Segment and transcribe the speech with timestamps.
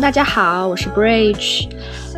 [0.00, 1.68] 大家好，我是 Bridge。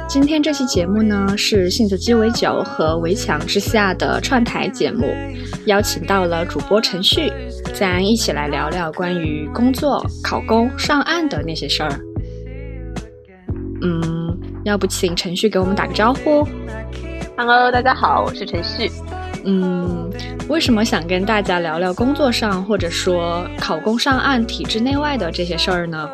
[0.07, 5.07] 今天这期节目呢是杏子鸡尾酒和围墙之下的串台节目，
[5.65, 7.33] 邀请到了主播陈旭，
[7.73, 11.91] 咱一起来聊聊关于工作、考公、上岸的那些事儿。
[13.81, 16.47] 嗯，要不请陈旭给我们打个招呼
[17.39, 18.91] ？Hello，大家好，我是陈旭。
[19.45, 20.11] 嗯，
[20.49, 26.09] 为什么想跟大家聊聊工作上或者说考公上岸、体制内外的这些事儿呢？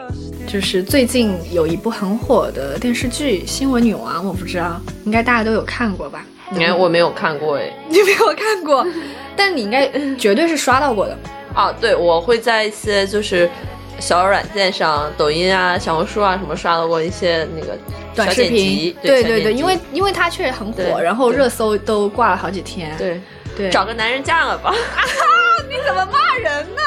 [0.47, 6.25] 就是最近有一部很火的电视剧《新闻女王》，我不知道，应该大家都有看过吧？
[6.52, 8.87] 应该我没有看过哎， 你没有看过，
[9.35, 11.19] 但你应该绝对是刷到过的。
[11.52, 13.51] 啊，对，我会在一些就是
[13.99, 17.77] 小软件上，抖音啊、小红书啊什么刷到过一些那个
[18.15, 18.95] 短视频。
[19.03, 22.95] 对对对，因为因为它确实很火，然后热搜都挂了好几天。
[22.97, 23.21] 对
[23.57, 24.75] 对，找个男人嫁了吧。
[25.69, 26.83] 你怎么骂人呢？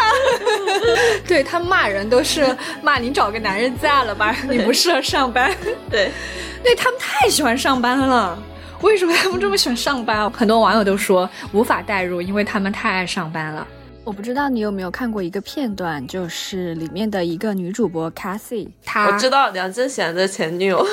[1.27, 5.51] 对他骂人都是骂你找个男人嫁了吧，你不适合上班。
[5.89, 6.11] 对，
[6.63, 8.37] 对他们太喜欢上班了。
[8.81, 10.31] 为什么他们这么喜欢上班？
[10.31, 13.67] 很多网友都说无法代入，因为他们太爱上班了。
[14.09, 20.83] 我不知道你有没有看过一个片段，就是里面的一个女主播 Cassie，她我知道梁振贤的前女友。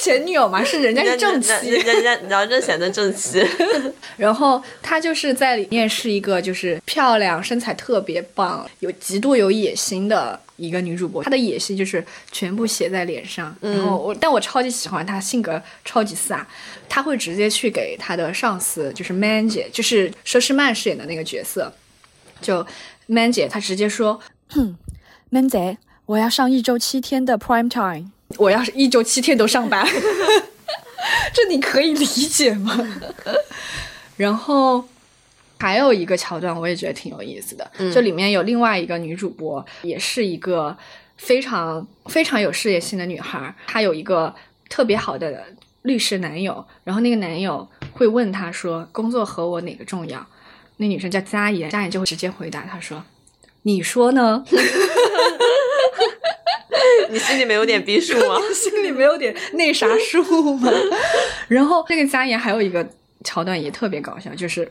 [0.00, 3.46] 是前女友吗，是人家是正妻，人家梁正贤的正妻。
[4.16, 11.22] 然后她就是在里面是一个就是漂亮、身材特别棒、有极度有野心的一个女主播。
[11.22, 13.54] 她的野心就是全部写在脸上。
[13.60, 16.40] 然后我，但我超级喜欢她，性格超级飒。
[16.88, 21.72] 她会直接去给她的上司，就是 Man 姐，就是佘诗曼饰演的那个角色，
[22.40, 22.66] 就
[23.06, 24.76] Man 姐，她直接说：“哼
[25.30, 29.84] ，Man 姐，我要上一周七天的 Prime Time。”我要是一周七天都上班，
[31.34, 32.78] 这你可以理解吗？
[34.16, 34.84] 然后
[35.58, 40.76] 还有一个桥段，我也觉得挺有意思的，就里面有另外一个女主播，也是一个
[41.16, 44.32] 非常非常有事业心的女孩，她有一个
[44.68, 45.44] 特别好的
[45.82, 50.24] 律师男友，然后那个男友会问她说：“工作和我哪个重要？”
[50.80, 53.04] 那女生叫佳妍，佳妍就会直接回答她说
[53.62, 54.42] ：“你说呢？”
[57.10, 58.38] 你心里没有点逼数吗？
[58.54, 60.72] 心里没有点那啥数吗？
[61.48, 62.88] 然后那个佳妍还有一个
[63.24, 64.70] 桥段也特别搞笑，就是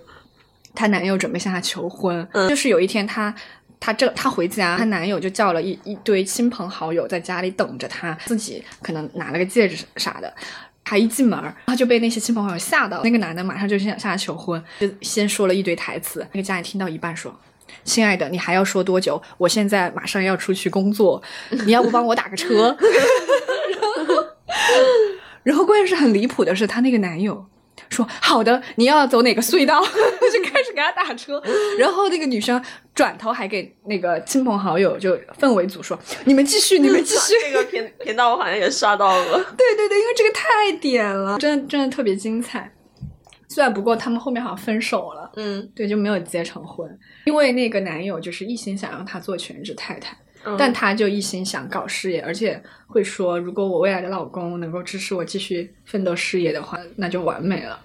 [0.73, 3.33] 她男友准备向她求婚，就是有一天她
[3.79, 10.33] 她这她回家，她男友就叫了一一堆亲朋好友在家里等着她，自己可能拿了个戒指啥的，
[10.89, 17.31] 她一进门，他就被那些亲朋好友吓到，那个男的马上就想向她求婚，就先说了一堆台词，那个家里听到一半说。
[17.83, 19.21] 亲爱的，你还要说多久？
[19.37, 21.21] 我现在马上要出去工作，
[21.67, 22.75] 你要不帮我打个车？
[23.69, 24.25] 然后，
[25.43, 27.45] 然后关键是很离谱的是，她那个男友
[27.89, 29.81] 说：“好的，你要走哪个隧道？”
[30.31, 31.41] 就开始给他打车。
[31.77, 32.63] 然后那个女生
[32.93, 37.33] 转头还给那个亲朋好友就氛围组说：“你们继续，你们继续。
[37.41, 39.37] ”这个频频道我好像也刷到了。
[39.57, 42.71] 对对对，因为这个太点了，真的真的特别精彩。
[43.51, 46.87] 虽然不过他们后面好像分手了，嗯，对，就没有结成婚，
[47.25, 50.15] 因为那个男友就是一心想让她做全职太太，
[50.57, 57.79] 但她就一心想搞事业，而且会说如果我未来的老公能够支持我继续奋斗事业的话，那就完美了。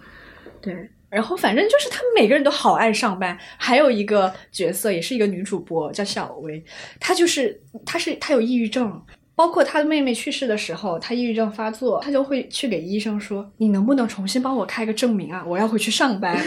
[0.60, 0.74] 对，
[1.10, 6.64] 然后反正就是他们每个人都好爱上班，还有一个角色也是一个女主播叫小薇，
[6.98, 9.02] 她就是她是她有抑郁症。
[9.36, 15.44] 包括他的妹妹去世的时候，他抑郁症发作，他就会去给医生说：“你能不能重新帮我开个证明啊？
[15.44, 16.38] 我要回去上班。”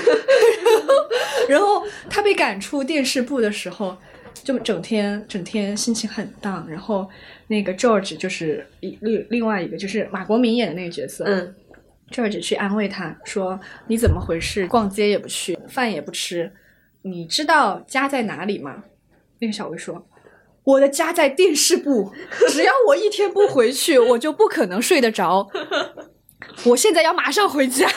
[1.49, 3.97] 然后他被赶出电视部的时候，
[4.47, 6.65] 就整天整天心情很荡。
[6.69, 7.05] 然后
[7.47, 11.53] 那个 George 就是另另外一个就是马国明演的那个角色，嗯
[12.09, 14.65] ，George 去安慰他说：“你怎么回事？
[14.67, 16.49] 逛街也不去，饭也不吃，
[17.01, 18.85] 你知道家在哪里吗？”
[19.39, 20.07] 那个小薇说。
[20.63, 22.11] 我的家在电视部，
[22.49, 25.49] 只要我一天不回去，我就不可能睡得着。
[26.65, 27.89] 我现在要马上回家。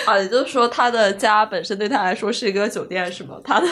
[0.06, 3.36] 啊，也就是说，他的家本身对他来说是一个酒店，是吗？
[3.44, 3.66] 他的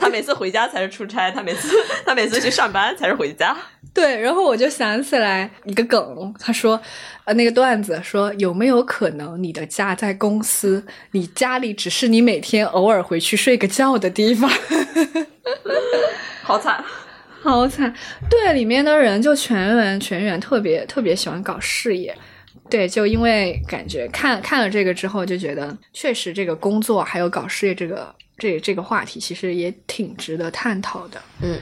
[0.00, 1.68] 他每次回家才是出差，他每次
[2.04, 3.56] 他每次去上班才是回家。
[3.94, 6.78] 对，然后我就想起来一个梗，他说，
[7.24, 14.50] 呃，那个段子说，有没有可能你的家在公司，你家里只是你每天偶尔回去睡个觉的地方？
[16.42, 16.84] 好惨，
[17.42, 17.94] 好惨！
[18.28, 22.14] 对，里面的人就全员全员特别特别喜欢搞事业，
[22.68, 31.20] 对，就因为感觉看看了这个之后，就觉得确实这个工作还有搞事业这个这这个话题，其实也挺值得探讨的。
[31.42, 31.58] 嗯，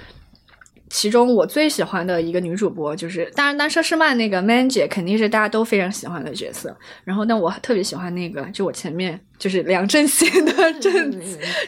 [0.88, 6.76] 其中我最喜欢的一个女主播就是，当然单车诗曼那个 Man 姐肯定是大家都非常喜欢的角色。
[7.04, 11.20] 然后，但我特别喜欢那个，就我前面就是梁振贤的正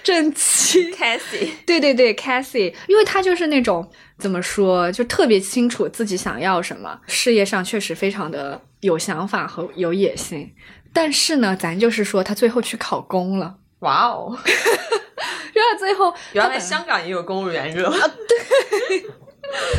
[0.02, 3.88] 正妻 Cassie，对对对，Cassie，因为她就是那种
[4.18, 10.52] 怎么说，就特别清楚自己想要什么，事业上确实非常的有想法和有野心。
[10.92, 14.34] 但是呢，咱就是说，他最后去考公了，哇哦，
[15.52, 18.10] 然后最后原来香港也有公务员热啊！
[18.26, 19.04] 对，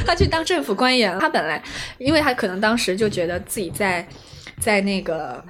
[0.06, 1.20] 他去当政府官员了。
[1.20, 1.62] 他本来，
[1.98, 4.08] 因为他可能当时就觉得自己在
[4.60, 5.44] 在那个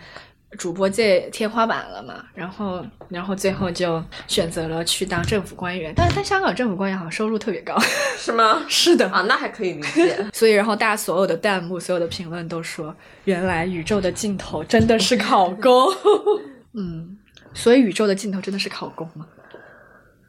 [0.58, 5.94] 主播界天花板了嘛，然后然后最后就选择了去当政府官员。
[5.96, 7.78] 但是在香港政府官员好像收入特别高。
[8.18, 8.66] 是吗？
[8.68, 10.26] 是的啊，那还可以理解。
[10.34, 12.94] 所以然后大家所有的弹幕、所有的评论都说，
[13.26, 15.88] 原来宇宙的尽头真的是考公。
[16.74, 17.18] 嗯，
[17.54, 19.28] 所以宇宙的尽头真的是考公吗？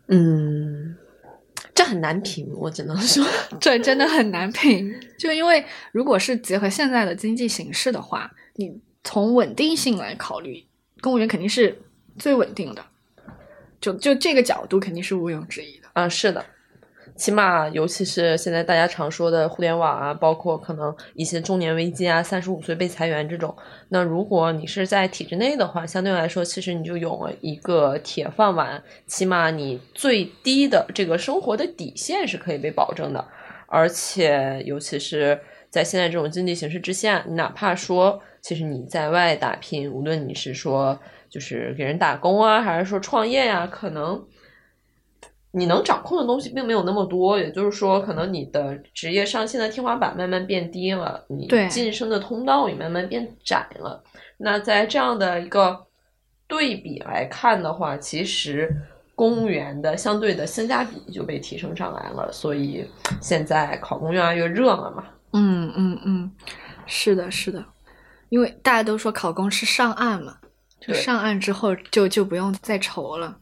[0.09, 0.97] 嗯，
[1.75, 3.25] 这很难评，我只能说，
[3.61, 10.63] 这真的很难评，就因为如果是结合现在的经济形势的话，你从稳定性来考虑，
[11.01, 11.81] 公务员肯定是
[12.19, 12.85] 最稳定的，
[13.81, 15.89] 就就这个角度肯定是毋庸置疑的。
[15.95, 16.45] 啊，是的，
[17.17, 23.57] 起码尤其是现在大家常说的互联网啊，包括可能一些中年危机啊，三十五岁被裁员这种，
[23.89, 33.27] 那如果你是在体制内的话，相对来说，其实你就有了一个铁饭碗，起码你最低的这个生活的底线是可以被保证的，
[33.69, 35.41] 而且尤其是
[35.71, 40.99] 在现在这种经济形势之下，你哪怕说，其实你在外打拼，无论你是说
[41.29, 44.25] 就是给人打工啊，还是说创业呀、可能
[45.51, 54.03] 你能掌控的东西并没有那么多，也就是说，可能你的职业上限的天花板慢慢变低了，你对晋升的通道也慢慢变窄了。
[54.37, 55.87] 那在这样的一个
[56.47, 58.75] 对比来看的话，其实
[59.15, 62.87] 公务员的相对的性价比就被提升上来了，所以
[63.21, 65.05] 现在考公越来越热了嘛。
[65.33, 66.33] 嗯嗯嗯，
[66.87, 67.65] 是的，是的，
[68.29, 70.37] 因为大家都说考公是上岸嘛，
[70.81, 73.37] 就上岸之后就就不用再愁了。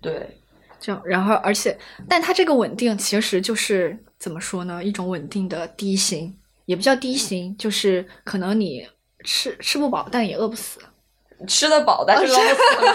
[0.00, 0.40] 对，
[0.78, 1.76] 就然后而且，
[2.08, 4.82] 但它这个稳定其实就是怎么说呢？
[4.84, 6.36] 一种稳定的低薪，
[6.66, 8.86] 也不叫低薪，就是可能你
[9.24, 10.80] 吃吃不饱，但也饿不死。
[11.48, 12.94] 吃得饱，但是饿不死了，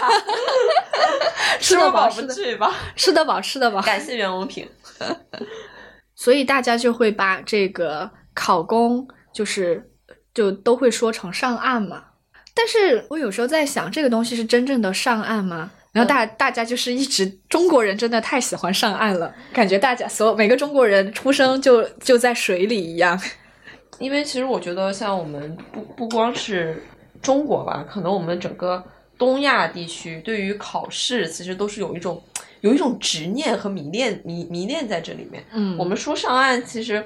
[1.59, 2.73] 吃得不饱不至于吧？
[2.95, 3.81] 吃得饱，吃得饱。
[3.81, 4.67] 感谢袁隆平。
[6.15, 8.09] 所以大家就会把这个
[8.39, 9.91] 考公就是
[10.33, 12.05] 就都会说成上岸嘛。
[12.53, 15.69] 但是我有时候在想，这个东西是真正的上岸吗？
[15.91, 23.19] 然后大大家就是一直中国人真的太喜欢上岸了，感觉大家所有每个中国人出生就就在水里一样。
[23.97, 26.81] 因为其实我觉得，像我们不不光是
[27.21, 28.81] 中国吧，可能我们整个
[29.17, 32.21] 东亚地区对于考试其实都是有一种
[32.61, 35.43] 有一种执念和迷恋迷迷恋在这里面。
[35.51, 37.03] 嗯我们说上岸，其实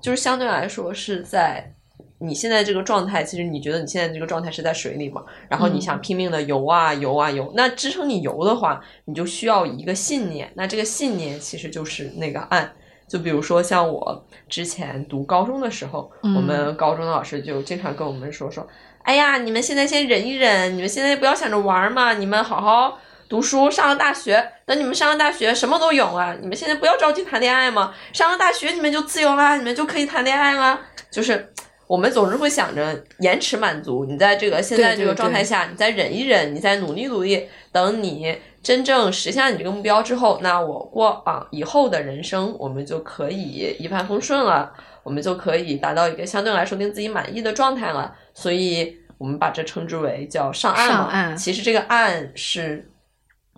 [0.00, 1.72] 就是相对来说是在
[2.20, 12.72] 你现在这个状态，其实你觉得你现在这个状态是在水里嘛，然后你想拼命的游啊游啊游，那支撑你游的话，你就需要一个信念，那这个信念其实就是那个岸。
[13.06, 18.66] 就比如说像我之前读高中的时候，嗯我们高中的老师就经常跟我们说说，
[19.02, 30.80] 哎呀，你们现在先忍一忍，你们现在不要想着玩嘛，你们好好读书，上了大学，等你们上了大学什么都有啊，你们现在不要着急谈恋爱嘛，上了大学你们就自由啦，你们就可以谈恋爱啦。
[31.10, 31.52] 就是
[31.86, 48.14] 我们总是会想着延迟满足，你在这个现在这个对对对状态下，你再忍一忍，你再努力努力，等你真正实现了你这个目标之后，那我过啊以后的人生，我们就可以一帆风顺了，我们就可以达到一个相对来说令自己满意的状态了。
[48.34, 50.94] 所以我们把这称之为叫上岸嘛。
[50.94, 52.90] 上岸其实这个岸是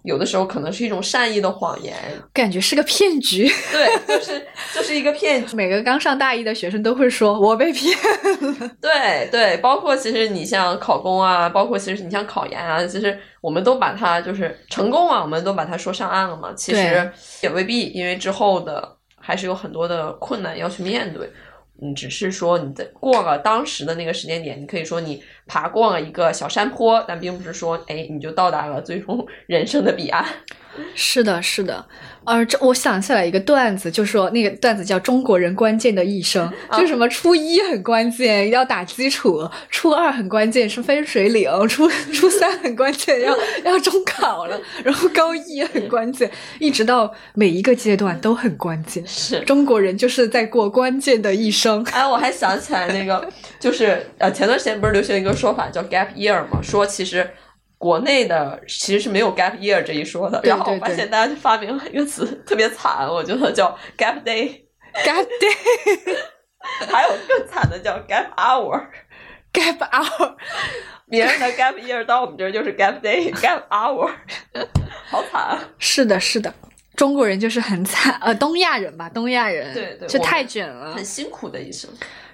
[0.02, 1.95] 有的时候可能是一种善意的谎言，
[2.33, 3.47] 感觉是个骗局。
[3.71, 5.54] 对，就是就是一个骗局。
[5.54, 8.71] 每个刚上大一的学生都会说：“我被骗了。
[8.80, 16.52] 对对，包括其实你像考公啊，包括其实你像考研啊，其实我们都把它就是成功啊，我们都把它说上岸了嘛。
[16.57, 17.11] 其实
[17.42, 21.30] 也未必，因为之后的还是有很多的困难要去面对。
[21.80, 30.25] 你，只是说你在过了当时的那个时间点，你可以说你爬过了一个小山坡，但并不是说哎你就到达了最终人生的彼岸。”
[30.94, 31.84] 是的，是的。
[32.24, 36.48] 呃，这我想起来一个段子，就说那个段子叫《中国人关键的一生》，
[36.78, 43.34] 就什么初一很关键要打基础，初二很关键是分水岭，初初三很关键要
[43.64, 49.02] 要中考了，然后高一很关键，一直到每一个阶段都很关键。
[49.06, 51.82] 是中国人就是在过关键的一生。
[51.90, 53.26] 哎，我还想起来那个，
[53.58, 57.28] 就是呃，前段时间不是流行一个说法叫 gap year 嘛，说其实
[57.80, 64.64] 国内的其实是没有 gap year 这一说的，对然后我发现大家就发明了一个词，特别惨，我觉得叫 gap day。
[65.02, 66.16] gap day，
[66.92, 68.84] 还有更惨的叫 gap hour。
[69.50, 70.34] gap hour，
[71.08, 74.10] 别人的 gap year 到我们这儿就是 gap day、gap hour，
[75.08, 75.58] 好惨啊！
[75.78, 76.52] 是的，是的，
[76.96, 81.02] 中国人就是很惨，呃，东亚人吧，东亚人，对对就太卷了很。
[81.02, 81.88] 辛苦的一生。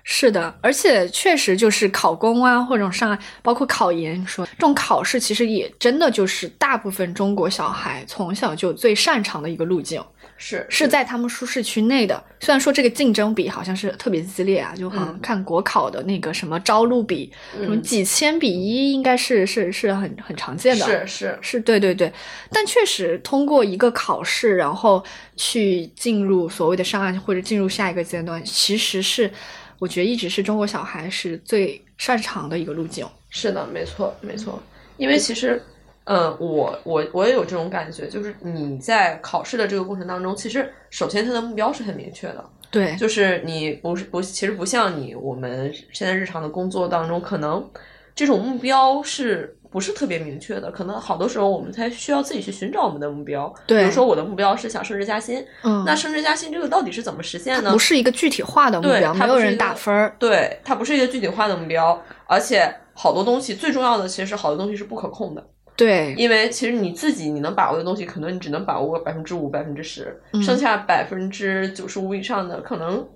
[0.08, 10.00] 是的，而且确实就是考公啊，或者上岸，包括考研，说这种考试其实也真的就是大部分中国小孩从小就最擅长的一个路径，
[10.36, 12.22] 是是在他们舒适区内的。
[12.38, 20.86] 虽然说这个竞争比好像是特别激烈啊，就好像嗯看国考的那个什么招录比，什么嗯几千比一，应该是是是很很常见的。
[20.86, 22.12] 是是是对对对，
[22.52, 25.02] 但确实通过一个考试，然后
[25.34, 29.28] 去进入所谓的上岸或者进入下一个阶段，其实是
[29.78, 33.06] 我觉得一直是中国小孩是最擅长的一个路径。
[33.30, 34.62] 是的，没错没错。
[34.96, 35.60] 因为其实，
[36.04, 47.68] 嗯，我我我也有这种感觉，就是你在考试的这个过程当中，其实首先它的目标是很明确的，对，就是你不是不，其实不像你我们现在日常的工作当中，可能
[48.14, 50.70] 这种目标是不是特别明确的？
[50.70, 53.52] 可能好多时候我们才需要自己去寻找我们的目标。
[53.66, 57.72] 对比如说我的目标是想升职加薪，嗯，那升职加薪这个到底是怎么实现呢？
[57.72, 60.14] 不是一个具体化的目标，没有人打分儿。
[60.18, 65.46] 对，它不是一个具体化的目标，而且好多东西最重要的，其实好多东西是不可控的。
[65.76, 73.06] 对，因为其实你自己你能把握的东西，可能你只能把握百分之五、百分之十，嗯剩下百分之九十五以上的，可能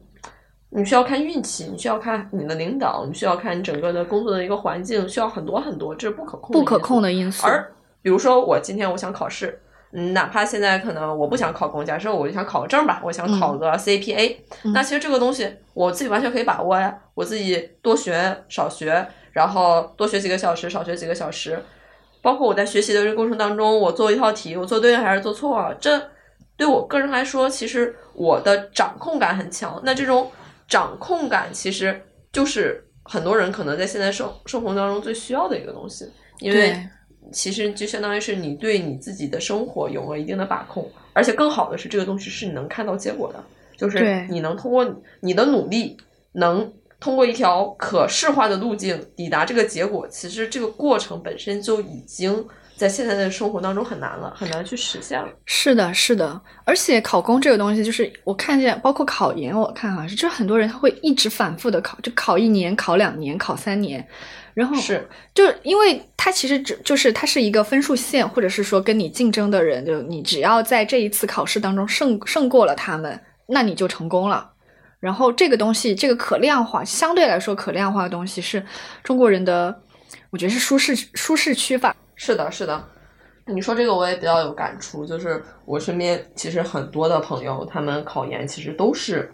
[0.73, 7.45] 你需要看运气，你需要看你的领导，你需要看你整个的工作的一个环境，需要很多很多，这是不可控的不可控的的因素。
[7.47, 7.73] 而
[8.03, 9.61] 比如说我今天我想考试，
[9.93, 21.61] 嗯，哪怕现在可能我不想考公，假设我就想考个证吧，我想考个 CPA，、嗯那其实这个东西我自己完全可以把握呀，我自己多学少学，然后多学几个小时，少学几个小时，
[22.23, 26.01] 包括我在学习的这个过程当中，我做一套题，我做对还是做错，这
[26.57, 29.81] 对我个人来说，其实我的掌控感很强。
[29.83, 30.31] 那这种
[30.71, 32.01] 掌控感其实
[32.33, 36.09] 就是很多人可能在现在生生活当中最需要的一个东西，
[36.39, 36.75] 因为
[37.33, 43.45] 其实就相当于是你对你自己的生活有了一定的把控，而且更好的是这个东西是你能看到结果的，
[43.77, 45.97] 就是你能通过你你的努力，
[46.33, 50.07] 能通过一条可视化的路径抵达这个结果。
[50.09, 52.47] 其实这个过程本身就已经
[52.81, 55.29] 在现在的生活当中很难了，很难去实现了。
[55.45, 64.03] 是的，是的，而且考公这个东西，就是我看见，包括考研，我看好像是，就是很多人他会一直反复的考，就考一年、考两年、考三年，
[64.55, 74.53] 然后是，就是因为它其实只就是它是一个分数线，或者是说跟你竞争的人，就你只要在这一次考试当中胜胜过了他们，那你就成功了。
[75.01, 78.65] 然后这个东西，这个可量化，相对来说可量化的东西是
[79.05, 79.83] 中国人的，
[80.31, 81.95] 我觉得是舒适舒适区吧。
[82.21, 82.85] 是的，是的。
[83.47, 89.33] 你说这个我也比较有感触，就是我身边其实很多的朋友，他们考研其实都是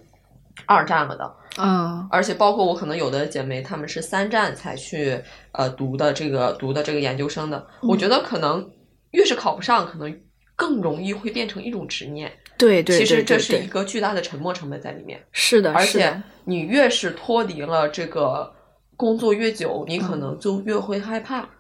[0.67, 7.59] 二战了的，嗯，而且包括我可能有的姐妹，她们是三战才去呃读的这个读的这个研究生的。
[7.83, 8.71] 嗯我觉得可能
[9.11, 10.21] 越是考不上，可能
[10.55, 12.33] 更容易会变成一种执念。
[12.57, 18.55] 对对对其实这是一个巨大的沉没成本在里面，是的，而且，你越是脱离了这个
[18.97, 21.51] 工作越久，你可能就越会害怕，就是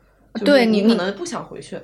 [0.45, 1.79] 对你你可能不想回去。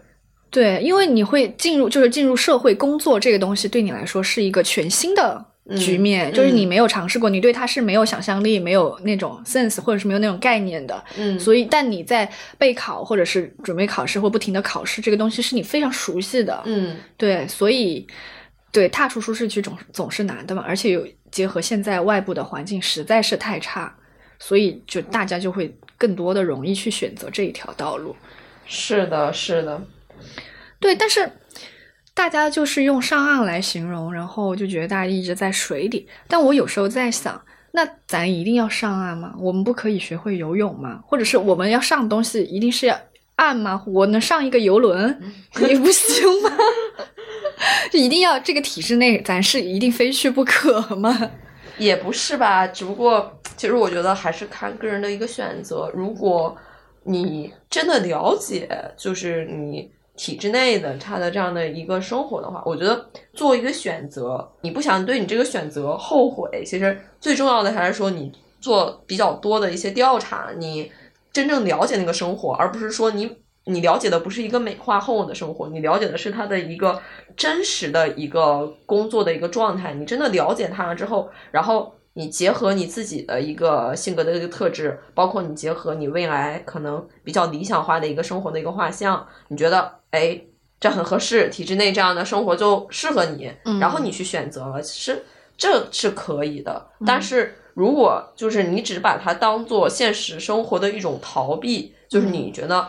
[0.51, 5.43] 对，因为你会进入，就是进入社会工作这个东西，对你来说是一个全新的
[5.79, 11.03] 局面，嗯就是你嗯没有尝试过，你对它是没有想象力、没有那种 sense，或者是没有那种概念的。
[11.17, 16.61] 嗯，所以，但你在备考或者是准备考试或不停的考试，这个东西是你非常熟悉的。
[16.67, 18.07] 嗯，对，所以
[18.71, 23.97] 对踏出舒适区总总是难的嘛，而且有结合现在外部的环境实在是太差，
[24.39, 28.15] 所以就大家就会更多的容易去选择这一条道路。
[28.67, 29.81] 是的，是的，
[30.81, 31.31] 对，但是
[32.15, 36.09] 大家就是用上岸来形容，然后就觉得大家一直在水里。
[36.29, 37.41] 但我有时候在想，
[37.73, 39.35] 那咱一定要上岸吗？
[39.39, 41.01] 我们不可以学会游泳吗？
[41.07, 42.99] 或者是我们要上的东西一定是要
[43.37, 43.83] 岸吗？
[43.87, 45.21] 我能上一个游轮
[45.69, 46.51] 也不行吗？
[47.91, 51.31] 就一定要这个体制内，咱是一定非去不可吗？
[51.79, 55.91] 也不是吧，只不过其实我觉得还是看个人的一个选择。
[55.95, 56.57] 如果
[57.05, 70.91] 你真的了解，就是你体制内的他的这样的一个生活的话，我觉得做一个选择，你不想对你这个选择后悔，其实最重要的还是说你做比较多的一些调查，你
[71.33, 73.37] 真正了解那个生活，而不是说你。
[73.65, 77.01] 你了解的不是一个美化后的生活，你了解的是他的一个
[77.37, 79.95] 真实的一个工作的一个状态。
[79.95, 90.41] 你真的了解他了之后，然后你结合你自己的一个性格的一个特质，包括你结合你未来可能比较理想化的一个生活的一个画像，你觉得哎
[90.79, 94.83] 这很合适，体制内这样的生活就适合你，嗯然后你去选择了。
[94.83, 95.25] 其实
[95.57, 96.87] 这是可以的。
[97.07, 102.89] 但是如果就是你只把它当做现实生活的一种逃避，就是你觉得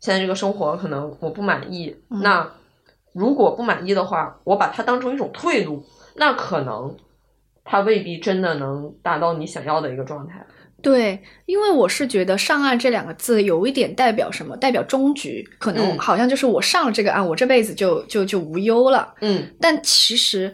[0.00, 2.50] 现在这个生活可能我不满意，那
[3.14, 5.82] 如果不满意的话，我把它当成一种退路，
[6.16, 6.94] 那可能
[7.64, 10.44] 它未必真的能达到你想要的一个状态。
[10.82, 14.56] 对，因为我是觉得“上岸”这两个字有一点代表什么？
[14.56, 19.14] 代表终局，可能好像就是我上了这个岸，我这辈子就就就无忧了。
[19.20, 20.52] 嗯，但其实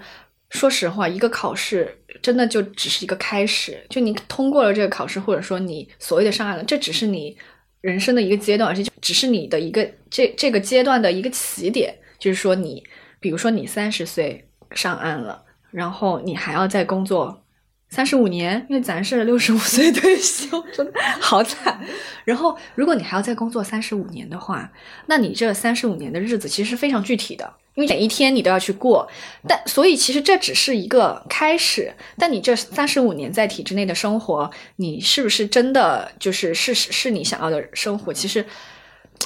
[0.51, 7.35] 说实话，一个考试真的就只是一个开始，就你通过了这个考试，或者说你所谓的上岸了，这只是你
[7.81, 11.95] 人生的一个阶段，而且只是你的一个这这个阶段的一个起点。
[12.19, 12.83] 就是说，你
[13.19, 17.45] 比如说你三十岁上岸了，然后你还要再工作。
[17.91, 21.81] 三十五年，因为咱是六十五岁退休，真的好惨。
[22.27, 24.71] 然后，如果你还要再工作三十五年的话，
[25.07, 29.09] 那你这三十五年的日子其实是非常具体的，因为每一天你都要去过。
[29.49, 31.91] 但所以，其实这只是一个开始。
[32.19, 38.13] 但你这三十五年在体制内的生活，你是不是真的就是是是你想要的生活？
[38.13, 38.45] 其实，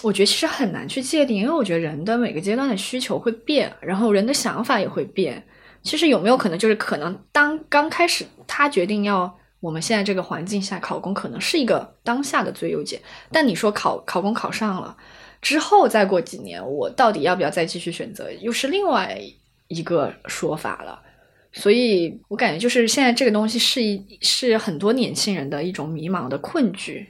[0.04, 5.44] 我觉得其实很难去界定，因为我觉得人的每个阶段的需求会变，然后人的想法也会变。
[5.82, 13.00] 其实有没有可能，就是可能当刚开始他决定要我们现在这个环境下考公，可能是一个当下的最优解。
[13.30, 14.96] 但你说考考公考上了
[15.40, 19.20] 之后，再过几年，我到底要不要再继续选择，又是另外
[19.68, 21.02] 一个说法了。
[21.52, 27.06] 所以我感觉就是现在这个东西是一是很多年轻人的一种迷茫的困局。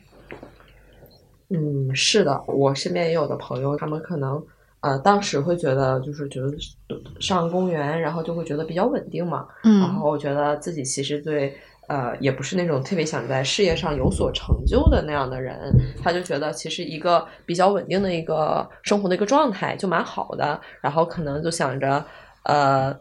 [1.50, 4.43] 嗯，是的，我身边也有的朋友，他们可能。
[4.82, 6.48] 呃，当时会觉得就是觉得
[7.20, 9.46] 上公园，然后就会觉得比较稳定嘛。
[9.62, 9.80] 嗯。
[9.80, 11.54] 然后我觉得自己其实对
[11.86, 15.72] 呃也不是那种特别想在事业上有所成就的那样的人，
[16.02, 20.60] 他就觉得其实一个比较稳定的一个生活的一个状态就蛮好的。
[20.80, 22.04] 然后可能就想着
[22.42, 22.92] 呃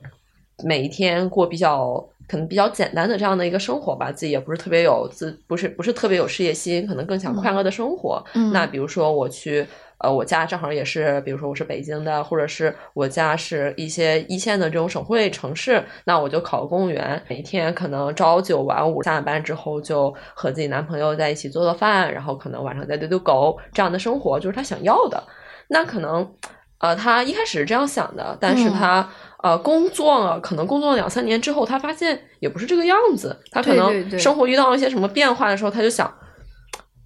[0.64, 8.24] 每一天过比较可能比较简单的这样的一个生活吧，自己也不是特别有自不是不是特别有事业心，可能更想快乐的生活。
[8.36, 8.54] 嗯。
[8.54, 9.66] 那比如说我去。
[10.04, 25.22] 呃，我家正好也是，比如说我是北京的，或者是我家是一些一线的这种省会城市，那我就考个公务员，每天可能朝九晚五，下了班之后就和自己男朋友在一起做做饭，然后可能晚上再遛遛狗，这样的生活就是他想要的。
[25.68, 26.34] 那可能，
[26.80, 29.08] 呃，他一开始是这样想的，但是他
[29.44, 36.12] 呃工作了，可能工作了两三年之后，他发现也不是这个样子，他可能生活遇到了一些什么变化的时候，他就想。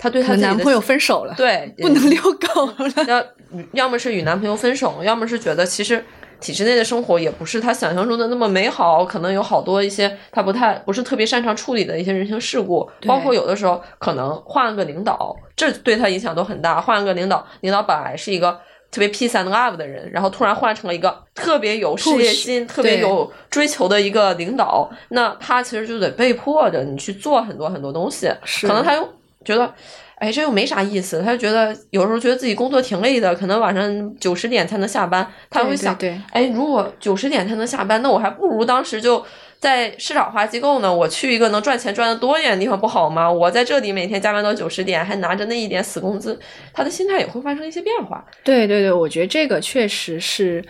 [0.05, 2.21] 她对她男朋友分手了，对，不能遛
[2.53, 3.05] 狗了。
[3.07, 3.25] 要
[3.71, 6.05] 要么是与男朋友分手，要么是觉得其实
[6.39, 16.79] 体制内的生活也不是她想象中的那么美好，可能有好多一些她不太不是特别擅长处理的一些人情世故，包括有的时候可能换了个领导，这对她影响都很大。
[16.79, 18.59] 换了个领导，领导本来是一个
[18.91, 29.09] 特别 peace and love 的人，然后突然换成了一个特别有事业心、特别有追求的一个领导，那他其实就得被迫着你去做很多很多东西，可能他又。
[29.45, 29.73] 觉得，
[30.15, 31.21] 哎，这又没啥意思。
[31.21, 35.25] 他就觉得有时候觉得自己工作挺累的，可能晚上九十点才能下班。
[35.49, 35.95] 他会想，
[36.31, 39.23] 哎，如果九十点才能下班，那我还不如当时就
[39.59, 40.93] 在市场化机构呢。
[40.93, 43.31] 我去一个能赚钱赚的多一点的地方不好吗？
[43.31, 46.39] 我在这里每天加班到九十点，还拿着那一点死工资，
[46.73, 48.25] 他的心态也会发生一些变化。
[48.43, 50.63] 对对对，我觉得这个确实是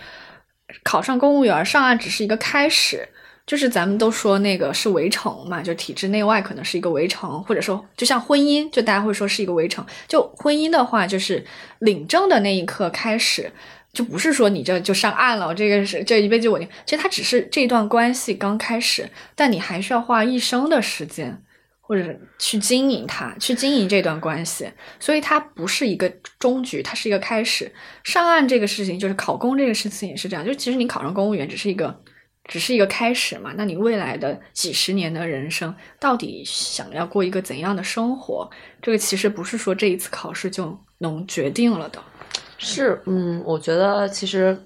[0.84, 3.08] 考上公务员上岸只是一个开始。
[3.46, 9.86] 就是咱们都说那个是围城嘛，就体制内外可能是一个围城，或者说就像婚姻，就大家会说是一个围城。
[10.08, 11.46] 就婚姻的话，就是
[11.78, 13.52] 领证的那一刻开始，
[13.94, 16.68] 就不是说你这就上岸了，这个是这一辈子稳定。
[16.88, 21.40] 其实它只是这段关系刚开始，但你还需要花一生的时间，
[21.82, 24.68] 或者去经营它，去经营这段关系。
[25.00, 27.72] 所以它不是一个终局，它是一个开始。
[28.04, 30.44] 上岸这个事情，就是考公这个事情也是这样。
[30.44, 32.02] 就其实你考上公务员只是一个。
[32.48, 33.52] 只是一个开始嘛？
[33.58, 38.50] 那你未来的几十年的人生，到底想要过一个怎样的生活？
[38.82, 42.00] 这个其实不是说这一次考试就能决定了的。
[42.58, 44.58] 是，嗯，我觉得其实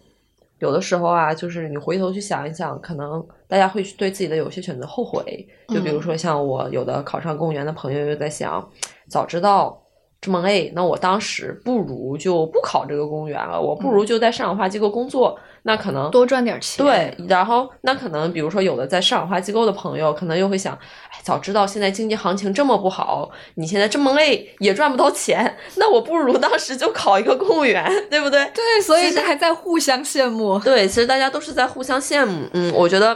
[0.60, 5.48] 有的时候啊，就是你回头去想一想，可能大家会对自己的有些选择后悔。
[5.70, 8.70] 就比如说像我有的考上公务员的朋友，又在想，
[9.08, 9.82] 早知道。
[10.22, 16.86] 这么累，那我当时不如就不考这个公务员了，我不如就在市场化机构工作，那可能多赚点钱。
[16.86, 20.74] 对，然后那可能比如说有的在市场化机构的朋友，可能又会想，
[21.12, 28.44] 哎，早知道现在经济行情这么不好，你现在这么累也赚不到钱，那我不如当时就考一个公务员，对不对？
[28.54, 30.58] 对，所以还在互相羡慕。
[30.60, 32.48] 对，其实大家都是在互相羡慕。
[32.54, 33.16] 嗯，我觉得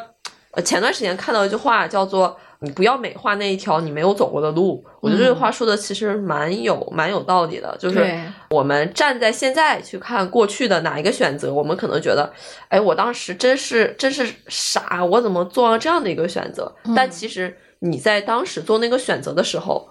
[0.52, 4.84] 呃，前段时间看到一句话，叫做“你不要美化那一条你没有走过的路”。
[5.02, 7.76] 我觉得这句话说的其实蛮有蛮有道理的。
[7.78, 12.32] 就是我们站在现在去看过去的哪一个选择，我们可能觉得，
[12.70, 16.74] 哎，我当时真是真是傻，我怎么做了这样的一个选择？
[16.96, 19.90] 但其实你在当时做那个选择的时候，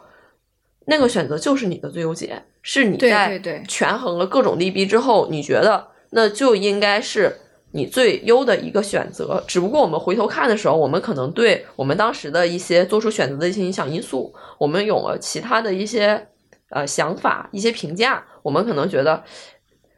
[0.86, 7.36] 那个选择就是你的最优解，是你在权衡了各种利弊之后，你觉得那就应该是。
[7.72, 16.28] 你最优的一个选择，只不过我们回头看的时候，我们可能对我们当时的一些做出选择的一些影响因素，我们有了其他的一些
[16.70, 19.24] 呃想法、一些评价，我们可能觉得，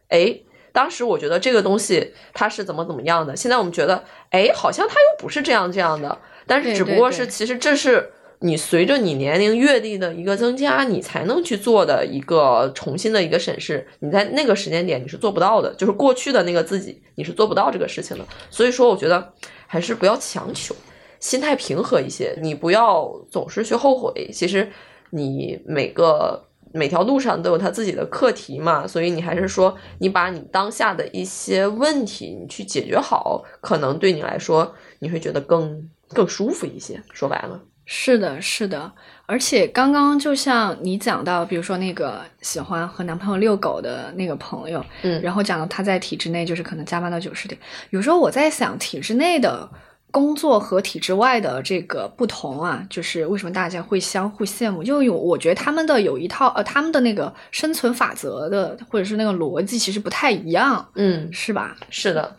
[0.09, 0.41] 哎，
[0.73, 8.13] 当时我觉得这个东西它是怎么怎么样的，现在我们觉得，哎，好像它又不是这样这样的，但是只不过是其实这是。
[8.45, 13.87] 你随着你年龄阅历的一个增加，你才能去做的一个重新的一个审视。
[14.01, 18.27] 你在那个时间点你是做不到的，就是过去的那个自己你是做不到这个事情的。
[18.51, 19.33] 所以说，我觉得
[19.67, 20.77] 还是不要强求，
[21.21, 22.39] 心态平和一些。
[22.43, 24.29] 你不要总是去后悔。
[24.31, 24.71] 其实
[25.09, 37.03] 你每个每条路上都有他自己的课题嘛，所以你还是说你把你当下的一些问题你去解决好，可能对你来说你会觉得更更舒服一些。
[37.15, 37.59] 说白了。
[37.87, 38.91] 是的，是的，
[39.27, 49.69] 而且刚刚就像你讲到，比如说那个喜欢和男朋友遛狗的那个朋友，嗯，然后讲到他在体制内就是可能加班到九十点，有时候我在想，体制内的
[50.11, 54.83] 工作和体制外的这个不同啊，就是为什么大家会相互羡慕？
[54.83, 61.77] 因为有我觉得他们的有一套呃，他们的那个生存法则的或者是那个逻辑其实不太一样，嗯，是吧？
[61.91, 62.35] 是的，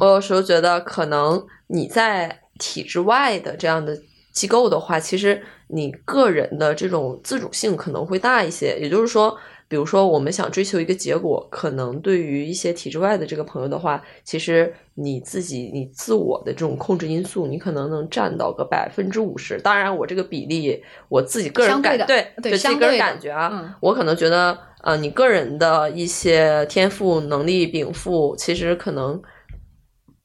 [0.00, 3.96] 我有时候觉得可能你在体制外的这样的。
[4.32, 8.78] 机构的话，其实你个人的这种自主性可能会大一些。
[8.78, 9.36] 也就是说，
[9.68, 19.60] 比如说我们想追求一个结果，可能对于一些体制外的这个朋友的话，其实你自己你自我的这种控制因素，你可能能占到个百分之五十。
[19.60, 29.20] 当然，我这个比例我自己个人感对对自己个人感觉啊，我可能觉得呃，你个人的一些天赋能力禀赋，其实可能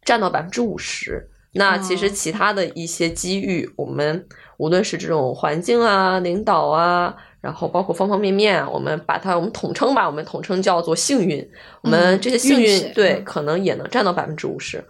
[0.03, 1.29] 占到百分之五十。
[1.55, 11.49] 那其实其他的一些机遇，我们无论是这种环境啊、领导啊，然后包括方方面面，我们把它我们统称吧，我们统称叫做幸运。
[11.81, 14.83] 我们这些幸运对，可能也能占到百分之五十。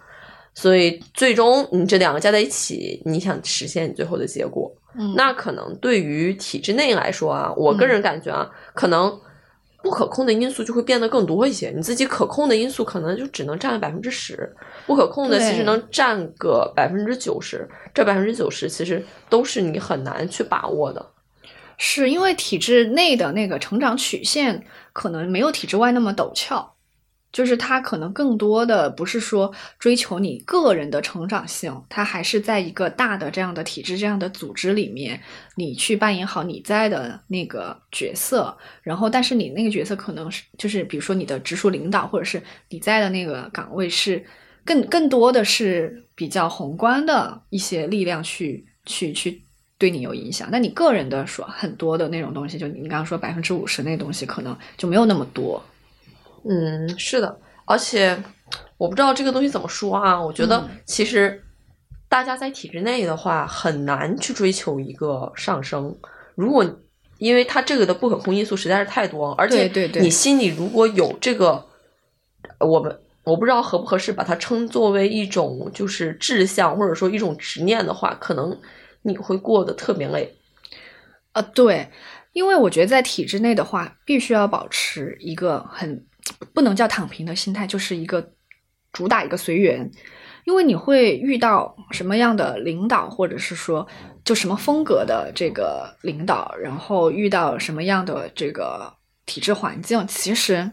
[0.54, 4.70] 所以最终你这两个加在一起，你想实现你最后的结果，
[5.14, 9.16] 那可能对于体制内来说啊，我个人感觉啊，可能。
[9.82, 14.52] 不可控的因素就会变得更多一些，你自己可控的因素可能就只能占百分之十，
[14.86, 21.04] 不可控的其实能占个百分之九十，这百分之九十其实都是你很难去把握的。
[21.78, 26.75] 是因为体制内的那个成长曲线可能没有体制外那么陡峭。
[27.36, 35.20] 就是他可能更多的不是说追求你个人的成长性，他还是在一个大的这样的体制、这样的组织里面，
[35.54, 38.56] 你去扮演好你在的那个角色。
[38.80, 44.24] 然后，但是你那个角色可能是就是，比如说你的直属领导，或者是你在的那个岗位是
[44.64, 49.42] 更更多的是比较宏观的一些力量去去去
[49.76, 50.48] 对你有影响。
[50.50, 55.62] 那你个人的说很多的那种东西，就你刚刚说百分之五十那东西，可能就没有那么多。
[56.48, 58.16] 嗯，是的，而且
[58.76, 60.20] 我不知道这个东西怎么说啊。
[60.20, 61.42] 我觉得其实
[62.08, 65.98] 大家在体制内的话，很难去追求一个上升。
[66.36, 66.64] 如果
[67.18, 69.68] 因为它这个的不可控因素实在是太多，而且
[70.00, 71.66] 你心里如果有这个，
[72.60, 78.56] 我们我不知道合不合适把它称作为一种就是志向或者说一种执念的话，可能
[79.02, 80.36] 你会过得特别累。
[81.32, 81.90] 啊，对，
[82.32, 86.06] 因为我觉得在体制内的话，必须要保持一个很。
[86.52, 88.32] 不能叫躺平的心态，就是一个
[88.92, 89.90] 主打一个随缘，
[90.44, 93.86] 因为你会遇到什么样的领导，或者是说
[94.24, 100.70] 就什么风格的这个领导，然后遇到什么样的这个体制环境，其实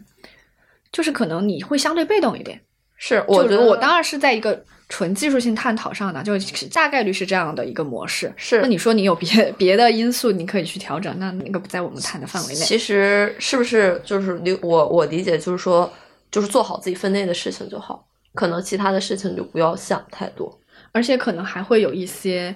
[0.91, 2.61] 就是可能你会相对被动一点。
[2.95, 6.37] 是，我觉得我当然是在一个纯技术性探讨上的，就
[6.71, 8.31] 大概率是这样的一个模式。
[8.37, 12.59] 是，那你说你有别别的因素，你可以去调整，那那个不在我们谈的范围内。
[12.59, 15.91] 其实是不是就是理我我理解就是说，
[16.29, 20.59] 就是做好自己分内的事情就好，可能其他的事情就不要想太多。
[20.91, 22.55] 而且可能还会有一些，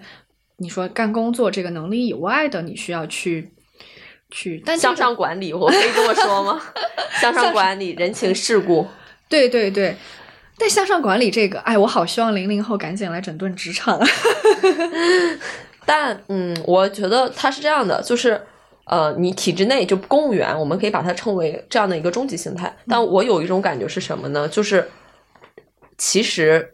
[0.58, 3.52] 你说干工作这个能力以外的，你需要去
[4.30, 4.62] 去。
[4.64, 6.62] 但向上管理，我可以这么说吗？
[7.20, 8.86] 向上管理，人情世故。
[9.28, 9.96] 对对对。
[10.60, 14.00] 但向上管理这个，哎，我好希望零零后赶紧来整顿职场。
[15.86, 18.42] 但嗯，我觉得它是这样的，就是
[18.86, 22.76] 呃，你体制内就公务员，我们可以把它称为这样的一个终极形态。
[22.88, 24.48] 但我有一种感觉是什么呢？
[24.50, 24.90] 就是
[25.98, 26.74] 其实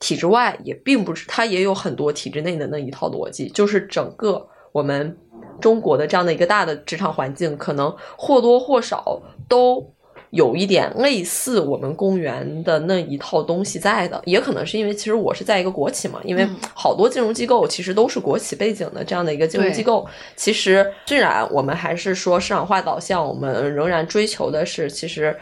[0.00, 5.16] 体制外也并不是，它也有很多体制内的那一套逻辑，就是整个我们
[5.60, 9.94] 中国的这样的一个大的职场环境，可能或多或少都
[10.32, 25.38] 有一点类似我们公务员的那一套东西在的，也可能是因为其实我是在一个国企嘛，因为好多金融机构其实都是国企背景的这样的一个金融机构，其实虽然我们还是说市场化导向，我们仍然追求的是其实。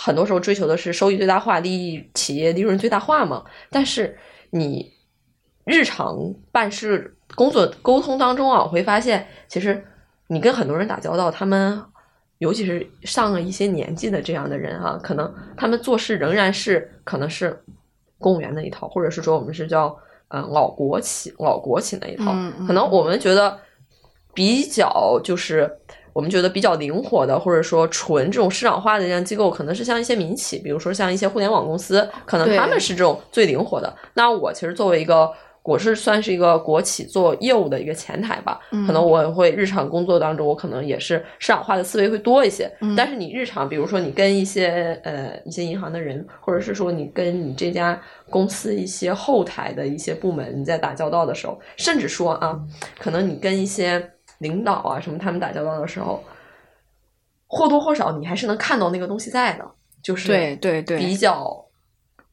[0.00, 3.42] 很多时候追求的是收益最大化、利益企业利润最大化嘛？
[3.68, 4.16] 但是
[4.50, 4.92] 你
[5.64, 6.16] 日常
[6.52, 9.84] 办事、工作沟通当中啊，我会发现，其实
[10.28, 11.82] 你跟很多人打交道，他们
[12.38, 17.58] 尤其是上了一些年纪的这样的人啊，可能他们做事仍然是可能是
[18.18, 19.96] 公务员那一套，或者是说我们是叫
[20.28, 22.32] 呃老国企、老国企那一套。
[22.66, 23.58] 可能我们觉得
[24.34, 25.70] 比较就是。
[26.14, 33.94] 我们觉得比较灵活的，或者说纯这种市场化的这样机构，可能是像一些民企，比如说像一些互联网公司，可能他们是这种最灵活的。
[34.14, 35.30] 那我其实作为一个，
[35.62, 42.70] 我是算是一个国企做业务的一个前台吧，可能我会日常工作当中，我可能也是市场化的思维会多一些。
[42.96, 52.58] 但是你日常，比如说你跟一些呃一些银行的人，或者是说你跟你这家公司一些后台的一些部门你在打交道的时候，甚至说啊，
[52.98, 54.10] 可能你跟一些。
[54.38, 56.22] 领导啊，什么他们打交道的时候，
[57.48, 59.68] 或多或少你还是能看到那个东西在的，
[60.00, 61.66] 就是对对对，比较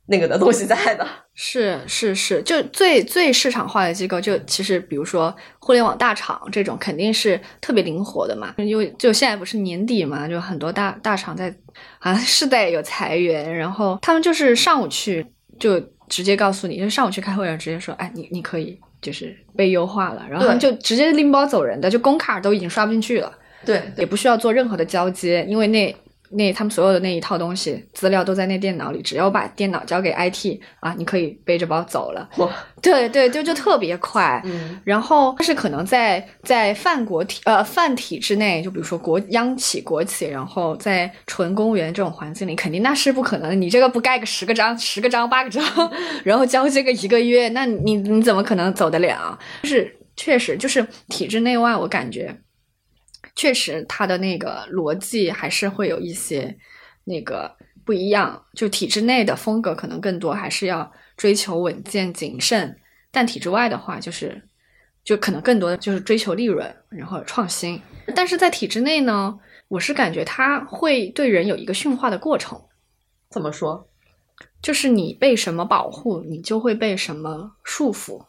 [0.07, 1.07] 那个的东西在的。
[1.33, 8.53] 是是是，就最最市场化的机构，就其实比如说互联网大厂这种，肯定是特别灵活的嘛。
[8.57, 11.53] 因为就现在不是年底嘛，就很多大大厂在
[11.99, 15.25] 啊是在有裁员，然后他们就是上午去
[15.59, 18.79] 就直接告诉你，就上午去开会，然后直接说，哎，你你可以。
[19.01, 23.31] 就是被优化了，然后就直接拎包走人的，就工卡都已经刷不进去了。
[23.63, 25.95] 对，也不需要做任何的交接，因为那
[26.31, 32.27] 那他们所有的那一套东西资料都在那电脑里，只要把电脑交给 IT 啊，你可以背着包走了。
[32.37, 32.49] 哇，
[32.81, 34.41] 对对，就就特别快。
[34.45, 43.59] 嗯，然后但是可能在在泛国体呃泛体制内，就比如说国央企国企，然后在纯公务员这种环境里，肯定那是不可能。
[43.59, 45.63] 你这个不盖个十个章、十个章、八个章，
[46.23, 49.37] 然后交接个一个月，那你你怎么可能走得了？
[49.63, 52.35] 就是确实就是体制内外，我感觉。
[53.35, 56.57] 确实，它的那个逻辑还是会有一些
[57.03, 58.45] 那个不一样。
[58.53, 62.79] 就体制内的风格可能更多还是要追求稳健谨慎，
[63.11, 64.41] 但体制外的话，就是
[65.03, 67.81] 就可能更多的就是追求利润，然后创新。
[68.15, 72.61] 但是在体制内呢，我是感觉它会对人有一个驯化的过程。
[73.29, 73.89] 怎么说？
[74.61, 78.25] 就是你被什么保护，你就会被什么束缚。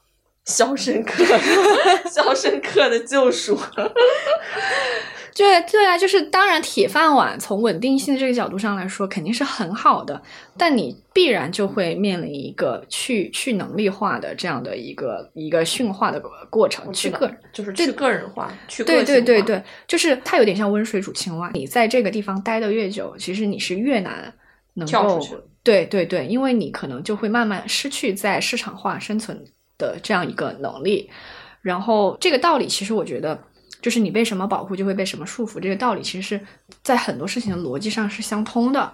[0.46, 1.24] 肖申克，
[2.10, 3.58] 肖申克的救赎。
[5.34, 10.22] 对对啊，就是当然，铁饭碗从稳定性的这个角度上来说肯定是很好的，
[10.56, 24.32] 但你必然就会面临一个去去能力化的这样的一个一个驯化的过程，去个就是去个人化，去对对对对，就是它有点像温水煮青蛙，你在这个地方待的越久，其实你是越难
[24.72, 25.20] 能够
[25.62, 29.44] 对对对，因为你可能就会慢慢失去在市场化生存。
[29.78, 31.10] 的这样一个能力，
[31.62, 33.42] 然后这个道理其实我觉得，
[33.80, 36.46] 就是你被什么保护就会被什么束缚，这个道理其实是
[36.82, 38.92] 在很多事情的逻辑上是相通的。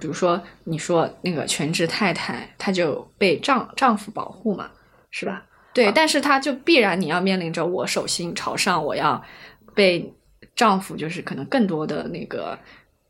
[0.00, 4.70] 比如说，你说那个全职太太，她就被丈丈夫保护嘛，
[5.10, 5.44] 是吧？
[5.74, 9.22] 对，但是她就必然你要面临着我手心朝上，我要
[9.74, 10.14] 被
[10.56, 12.58] 丈夫就是可能更多的那个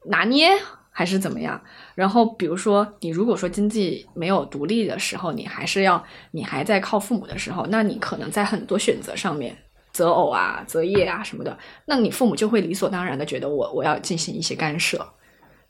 [0.06, 0.50] 拿捏。
[0.94, 1.61] 还是怎么样？
[1.94, 9.57] 然后比如说，你如果说经济没有独立的时候，你还是要你还在靠父母的时候，那你可能在很多选择上面
[9.90, 15.02] 择偶啊、择业啊什么的，那你父母就会理所当然的觉得我我要进行一些干涉。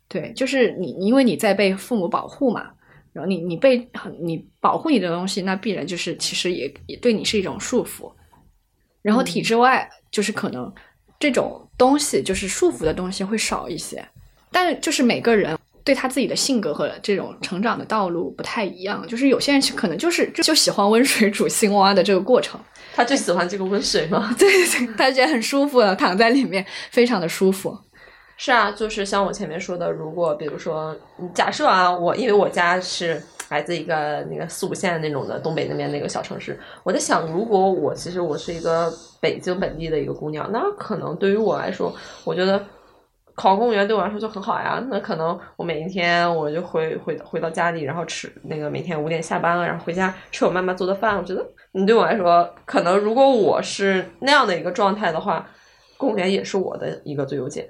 [0.09, 2.71] 对，就是你因为你在被父母保护嘛，
[3.13, 3.89] 然后你你被
[4.21, 8.13] 你保护你的东西，那必然就是其实也也对你是一种束缚。
[9.01, 10.73] 然后体制外就是可能
[11.19, 14.07] 这种东西就是束缚的东西会少一些。
[14.53, 22.61] 但是就是每个人对他自己的性格和这种成长的道路不太一样，就是有些人可能就是就喜欢温水煮青蛙的这个过程，
[22.95, 24.33] 他最喜欢这个温水吗？
[24.39, 27.77] 对对，他觉得很舒服，躺在里面非常的舒服。
[28.37, 30.97] 是啊，就是像我前面说的，如果比如说
[31.35, 42.65] 假设啊，我因为我家是来自一个那个四五线那种的东北那边那个小城市，我在想，如果我其实我是一个北京本地的一个姑娘，那可能对于我来说，我觉得。
[43.43, 51.19] 考公务员对我来说就很好呀，那可能我每一天我就回回回到家里，然后吃那个每天五点下班了，然后回家吃我妈妈做的饭。
[51.19, 55.45] 我觉得你对我来说，可能如果我是那样的一个状态的话，
[55.97, 57.69] 公务员也是我的一个最优解。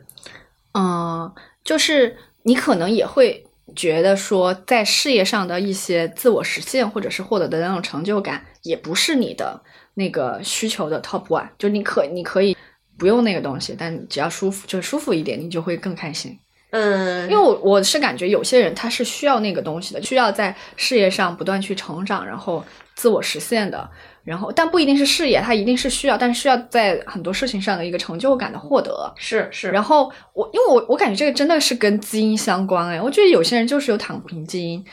[0.75, 1.33] 嗯，
[1.65, 3.43] 就是你可能也会
[3.75, 9.59] 觉得说在事业上的一些自我实现，或者是获得的那种成就感，也不是你的
[9.95, 11.49] 那个需求的 top one。
[11.57, 12.55] 就你可你可以
[13.03, 16.39] 不用那个东西，但只要舒服，就是舒服一点，你就会更开心。
[16.71, 23.91] 嗯，因为我我是感觉有些人他是需要那个东西的，需要在事业上不断去成长，然后自我实现的。
[24.23, 29.13] 然后，但不一定是事业，他一定是需要，但是需要在很多事情上的一个成就感的获得。
[29.17, 29.69] 是是。
[29.73, 34.85] 然后我，因为我我感觉这个真的是跟基因相关哎，我觉得有些人就是有躺平基因，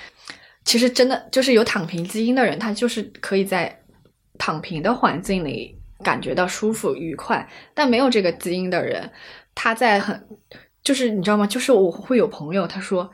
[0.65, 3.79] 其实真的就是有躺平基因的人，他就是可以在
[4.39, 5.77] 躺平的环境里
[6.09, 9.11] 感觉到舒服愉快，但没有这个基因的人，
[9.53, 10.27] 他在很
[10.83, 11.45] 就是你知道吗？
[11.45, 13.07] 就是我会有朋友他说，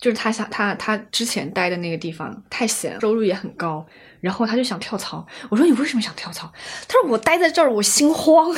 [0.00, 3.86] 就是他想他他之前待的那个地方太闲，收入也很高。
[4.20, 6.48] 然后他就想跳槽，我说你为什么想跳槽？
[6.86, 8.54] 他说我待在这儿我心慌，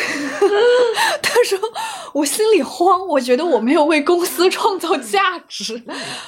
[1.22, 1.58] 他说
[2.12, 5.82] 我心里慌，我觉得我没有为公司创造价值，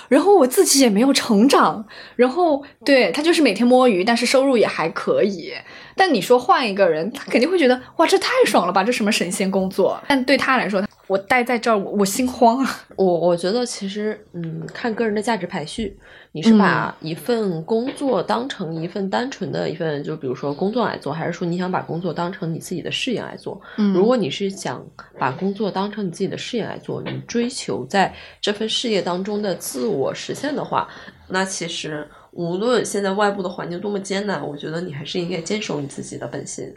[0.08, 5.52] 然后我自己也没有成长，然后对他就是每天摸鱼，但是收入也还可以。
[5.96, 9.98] 但你说换一个人，他肯定会觉得哇这太爽了吧，这什么神仙工作？
[10.06, 12.80] 但对他来说，我待在这儿我我心慌啊。
[12.96, 15.98] 我我觉得其实嗯，看个人的价值排序。
[16.32, 23.58] 你是把一份工作当成一份单纯的一份，就比如说工作来做，还是说你想把工作当成你自己的事业来做？
[23.78, 24.84] 嗯，如果你是想
[25.18, 30.86] 把工作当成你自己的事业来做，你追求在这份事业当中的自我实现的话，
[31.28, 32.06] 那其实
[32.36, 36.72] 无论现在外部的环境多么艰难，我觉得你还是应该坚守你自己的本心。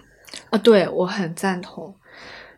[0.49, 1.93] 啊，对我很赞同，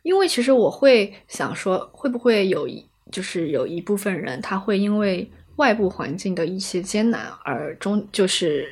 [0.04, 5.30] 因为其实我会想说，会不会有一就是有一部分人他会因为。
[5.58, 8.66] 外部环境的一些艰难，而终就是，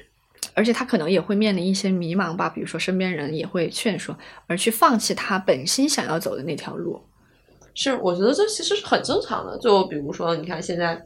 [0.55, 2.49] 而且他可能也会面临一些迷茫吧。
[2.49, 6.99] 比如说，身边人也会劝说，而去放弃他本心想要走的那条路。
[7.75, 9.55] 是，我觉得这其实是很正常的。
[9.59, 10.99] 就比如说，你看现在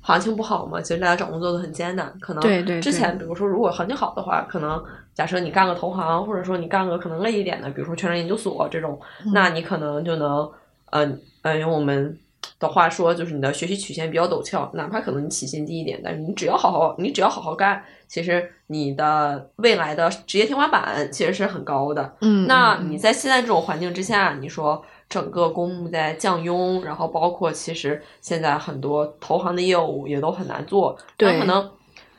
[0.00, 2.12] 行情不好嘛，其实大家找工作都很艰难。
[2.20, 4.82] 可能对对，之前比如说，如果行情好的话，可能
[5.14, 8.98] 假设你干个投行，或者说你干个可能累一点的，比如说全职研究所这种，
[9.32, 10.50] 那你可能就能，
[10.90, 12.18] 嗯嗯，用我们。
[12.58, 22.16] 的话说，就是你的学习曲线比较陡峭，哪怕可能你起薪低一点，但是你只要好好，你只要好好干，其实你的未来的职业天花板其实是很高的。
[22.20, 31.70] 嗯，那你在现在这种环境之下，你说整个公募在降佣，然后包括其实现在很多投行的业务也都很难做，对，可能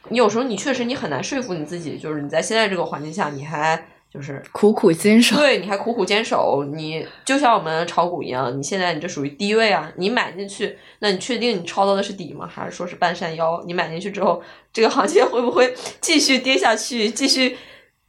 [0.10, 3.88] 你有时候你确实你很难说服你自己，就是你在现在这个环境下，你还。
[4.14, 12.46] 就是苦苦坚守，对，你还苦苦坚守，你就像我们炒股一样，你现在你这属于低位啊，你买进去，那你确定你抄到的是底吗？
[12.48, 13.64] 还是说是半山腰？
[13.66, 14.40] 你买进去之后，
[14.72, 17.58] 这个行情会不会继续跌下去，继续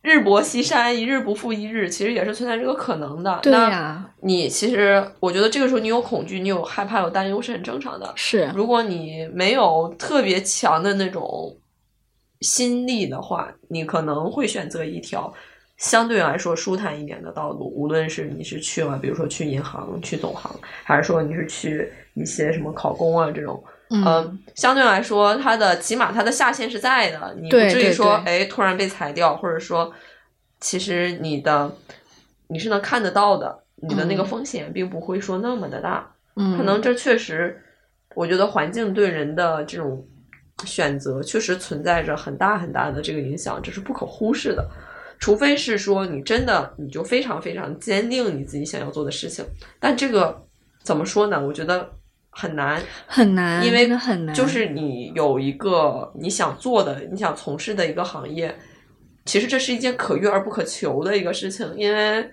[0.05, 1.89] 日薄西山，一日不复一日？
[1.89, 3.41] 其实也是存在这个可能的。
[3.43, 8.13] 对呀，你其实我觉得这个时候你有恐惧，你有害怕，有担忧是很正常的。
[8.15, 11.57] 是，如果你没有特别强的那种
[12.43, 15.33] 心力的话，你可能会选择一条。
[15.77, 29.93] 相对来说舒坦一点的道路，无论是你是去了，比如说去银行、去总行，还是说你是去一些什么考公啊这种，嗯，相对来说，它的起码它的下限是在的，你不至于说哎突然被裁掉，或者说
[30.61, 31.71] 其实你的
[32.49, 37.61] 你是能看得到的，你的那个风险并不会说那么的大，嗯，可能这确实，
[38.15, 40.05] 我觉得环境对人的这种
[40.65, 44.67] 选择确实存在着很大很大的这个影响，这是不可忽视的。
[45.21, 49.45] 除非是说你真的你就非常非常坚定你自己想要做的事情，
[49.79, 50.43] 但这个
[50.83, 51.41] 怎么说呢？
[51.41, 51.89] 我觉得
[52.35, 54.35] 很难很难，因为很难。
[54.35, 58.55] 就是你有一个你想做的、你想从事的一个行业，
[59.25, 61.67] 其实这是一件可遇而不可求的一个事情。
[61.77, 62.29] 因为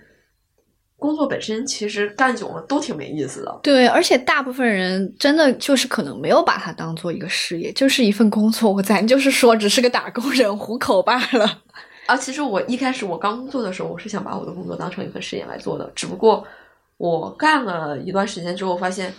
[0.96, 3.60] 工作本身其实干久了都挺没意思的。
[3.62, 11.62] 对，而且大部分人真的就是可能没有把它当做一个事业，就是一份工作，咱就是说只是个打工人糊口罢了。
[12.06, 15.90] 啊，其实我一开始我刚工作的时候，我是想把我的工作当成一份事业来做的。
[15.94, 16.44] 只不过
[16.98, 19.12] 我干了一段时间之后，发现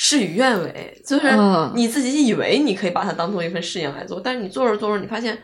[0.00, 1.26] 事与愿违，就是
[1.74, 5.36] 你自己以为你可以把它当做一份事业来做，但是你做着做着，你发现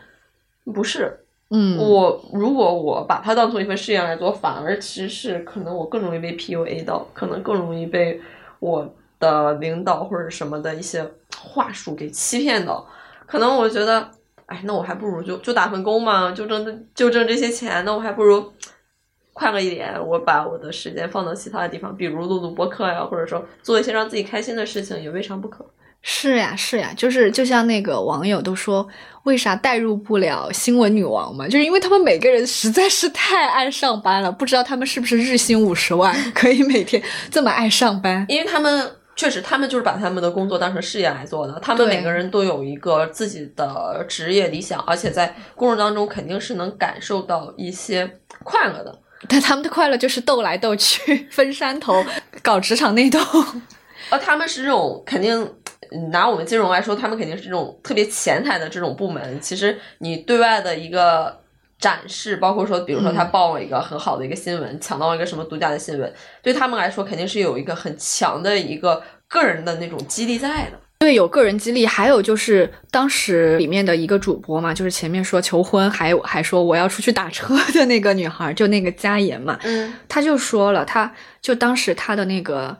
[0.72, 1.18] 不是。
[1.50, 8.20] 嗯，我如果我把它当做一份事业来做，反而其实是可能我更容易被 PUA 到，可能更容易被
[8.60, 11.04] 我的领导或者什么的一些
[11.36, 12.88] 话术给欺骗到。
[13.26, 14.08] 可能我觉得。
[14.46, 18.52] 哎，那我还不如就就打份工嘛，就挣就挣这些钱，那我还不如
[19.34, 19.94] 快乐一点。
[20.06, 25.66] 我把我的时间放到其他的地方，比如录录播客呀，或者说做一些让自己开心的事情，也未尝不可。
[26.06, 28.86] 是呀，是呀，就是就像那个网友都说，
[29.22, 31.46] 为啥代入不了新闻女王嘛？
[31.46, 38.26] 就是因为他们每个人实在是太爱上班了，不知道他们是不是日薪五十万， 可以每天这么爱上班？
[38.28, 41.58] 因为他们确实，他们就是把他们的工作当成事业来做的。
[41.60, 48.98] 他们每个人都有一个自己的职业理想，而且在工作当中肯定是能感受到一些快乐的。
[49.28, 52.04] 但他们的快乐就是斗来斗去，分山头，
[52.42, 53.18] 搞职场内斗。
[54.10, 55.34] 哦他们是这种肯定
[55.90, 59.40] 嗯拿我们金融来说，他们肯定是这种特别前台的这种部门。
[59.40, 61.40] 其实你对外的一个
[61.78, 66.12] 展示，包括说，比如说他报了一个很好的一个新闻，抢到了一个什么独家的新闻，
[66.42, 70.78] 对他们来说肯定是有一个很强的一个个人的那种激励在的。
[71.04, 82.74] 对，有个人激励，还有就是当时里面的一个主播嘛，就是前面说求婚，还还说我要出去打车的那个女孩，就那个佳妍嘛，嗯她就说了，她就当时她的那个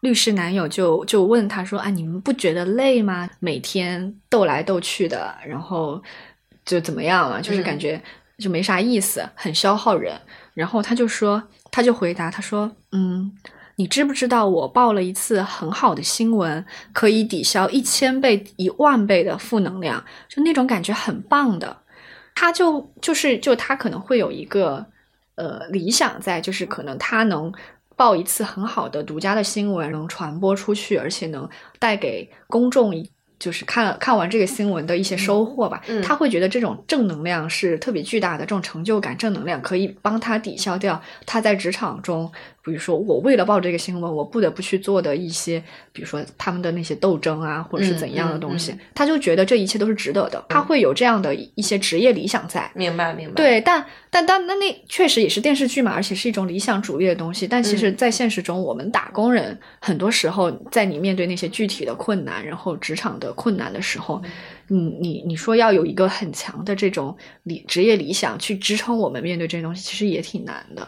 [0.00, 3.30] 律师男友就就问她说啊，你们不觉得累吗？
[3.38, 6.02] 每天斗来斗去的，然后
[6.64, 7.40] 就怎么样了？
[7.40, 8.02] 就是感觉
[8.38, 10.20] 就没啥意思，很消耗人。
[10.54, 11.40] 然后她就说，
[11.70, 13.30] 她就回答，她说，嗯。
[13.76, 21.78] 你知不知道我报了一次很好的新闻，可以抵消一千倍、一万倍的负能量，就那种感觉很棒的。
[22.34, 24.86] 他就就是就他可能会有一个
[25.34, 27.52] 呃理想在，就是可能他能
[27.96, 31.48] 报一次很好的独家的新闻，能传播出去，而且能
[31.78, 32.94] 带给公众
[33.42, 35.82] 就是看看完这个新闻的一些收获吧。
[35.88, 42.30] 嗯他会觉得这种正能量是特别巨大的，这种成就感、正能量可以帮他抵消掉他在职场中，
[42.64, 45.60] 比如说我为了报这个新闻，我不得不去做的一些，
[45.92, 52.70] 比如说他们的那些斗争啊，或者是怎样的东西，嗯嗯他就觉得这一切都是值得的，他会有这样的一些职业理想在。
[52.74, 57.48] 明白明白。，对，但但但那那确实也是电视剧嘛，而且是一种理想主义的东西。
[57.48, 64.22] 但其实，嗯在现实中，我们打工人很多时候，在你面对那些具体的困难，然后职场的困难的时候，
[64.68, 70.86] 你你你说要有一个很强的这种理职业理想去支撑我们面对这些东西，其实也挺难的。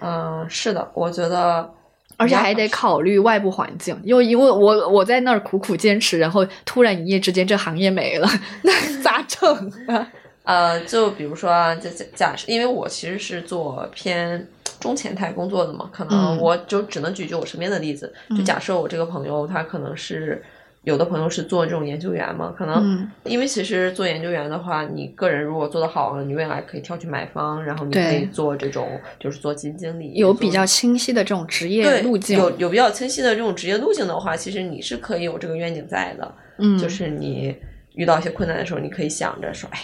[0.00, 1.68] 嗯，是的，我觉得，
[2.16, 8.28] 而且还得考虑外部环境，因为因为我我在那儿苦苦坚持，然后突然一夜之间这行业没了，
[8.62, 10.08] 那咋整啊？
[10.44, 14.48] 呃，就比如说啊，假假假设，因为我其实是做偏
[14.80, 18.10] 中前台工作的嘛，可能嗯我就只能举举我身边的例子。
[18.30, 20.42] 就嗯假设我这个朋友，他可能是
[20.88, 36.34] 有的朋友是做这种研究员嘛，可能、嗯因为其实做研究员的话，你个人如果做得好了，你未来可以跳去买方，然后你可以做这种就是做基金经理，有比较清晰的这种职业路径，有有比较清晰的这种职业路径的话，其实你是可以有这个愿景在的。
[36.56, 37.54] 嗯，就是你
[37.94, 39.78] 遇到一些困难的时候，你可以想着说，哎，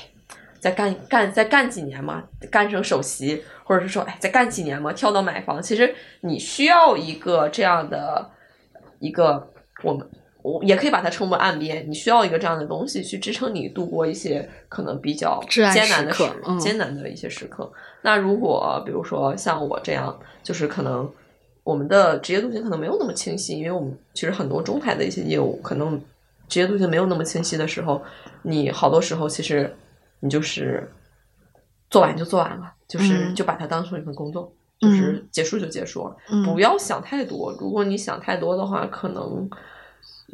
[0.58, 5.60] 再干干再干几年嘛，干成首席，或者是说，哎，再干几年嘛，跳到买房。
[5.60, 8.30] 其实你需要一个这样的
[9.00, 9.50] 一个，
[9.82, 10.08] 我们
[10.44, 16.22] 我也可以把它称为岸边，你需要一个这样的东西去支撑你度过一些可能比较艰难的时
[16.60, 17.68] 艰难的一些时刻。
[18.02, 21.10] 那如果比如说像我这样，就是可能。
[21.64, 25.98] 我们的职业路径可能没有那么清晰，因为我们其实很多中台的一些业务，可能
[26.46, 28.02] 职业路径没有那么清晰的时候，
[28.42, 29.74] 你好多时候其实
[30.20, 30.86] 你就是
[31.88, 37.50] 做完就做完了，就是嗯就把它当成一份工作，就是结束就结束了，嗯不要想太多。
[37.58, 39.48] 如果你想太多的话，可能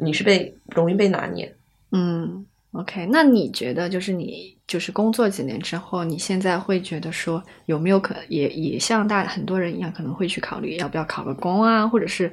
[0.01, 1.55] 你是被容易被拿捏。
[1.91, 12.31] 嗯，OK，那你觉得就是你就是工作几年之后，你现在会觉得说有没有可也也像大很多人一样，可能会去考虑要不要考个公啊，或者是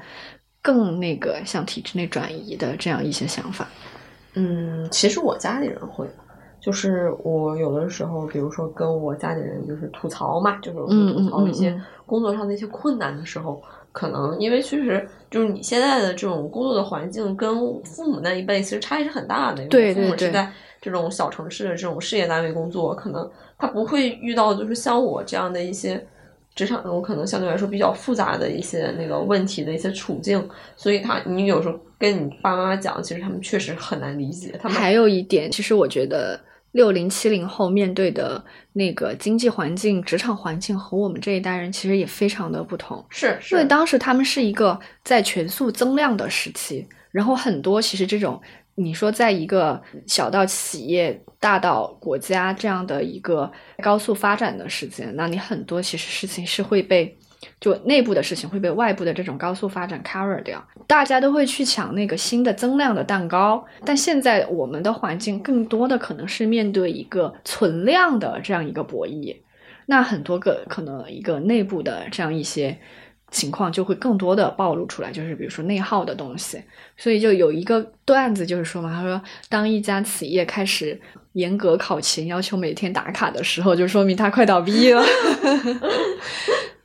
[0.62, 3.68] 更那个向体制内转移的这样一些想法？
[4.34, 6.06] 嗯，其实我家里人会，
[6.60, 13.60] 就是我有的时候，比如说跟我家里人就是吐槽嘛，就是嗯吐槽一些工作上的一些困难的时候，
[13.98, 23.28] 可能因为确实就是你现在的这种工作的环境跟父母那一辈其实差异是很大的，因为对对对父母是在这种小城市的这种事业单位工作，可能
[23.58, 26.06] 他不会遇到就是像我这样的一些。
[26.54, 30.44] 职场中可能相对来说比较复杂的一些那个问题的一些处境，
[30.76, 34.58] 所以他你有时候跟你爸妈讲，其实他们确实很难理解。
[34.60, 36.36] 他们还有一点，其实我觉得
[36.78, 38.40] 六零七零后面对的
[38.72, 43.04] 那个经济环境、职场环境和我们这一代人其实也非常的不同。
[43.10, 48.40] 是是因为当时他们是一个在全速增量的时期，然后很多其实这种
[48.76, 53.50] 你说在一个小到企业、大到国家这样的一个
[53.82, 57.18] 高速发展的时间，那你很多其实事情是会被
[57.60, 63.64] 就内部的事情会被外部的这种高速发展 cover 掉，大家都会去抢那个新的增量的蛋糕。
[63.84, 69.36] 但现在我们的环境更多的可能是面对一个存量的这样一个博弈，
[69.86, 72.78] 那很多个可能一个内部的这样一些
[73.30, 76.60] 情况就会更多的暴露出来，就是比如说内耗的东西。
[76.96, 81.00] 所以就有一个段子就是说嘛，他说当一家企业开始
[81.34, 85.02] 严格考勤，要求每天打卡的时候，就说明它快倒闭了。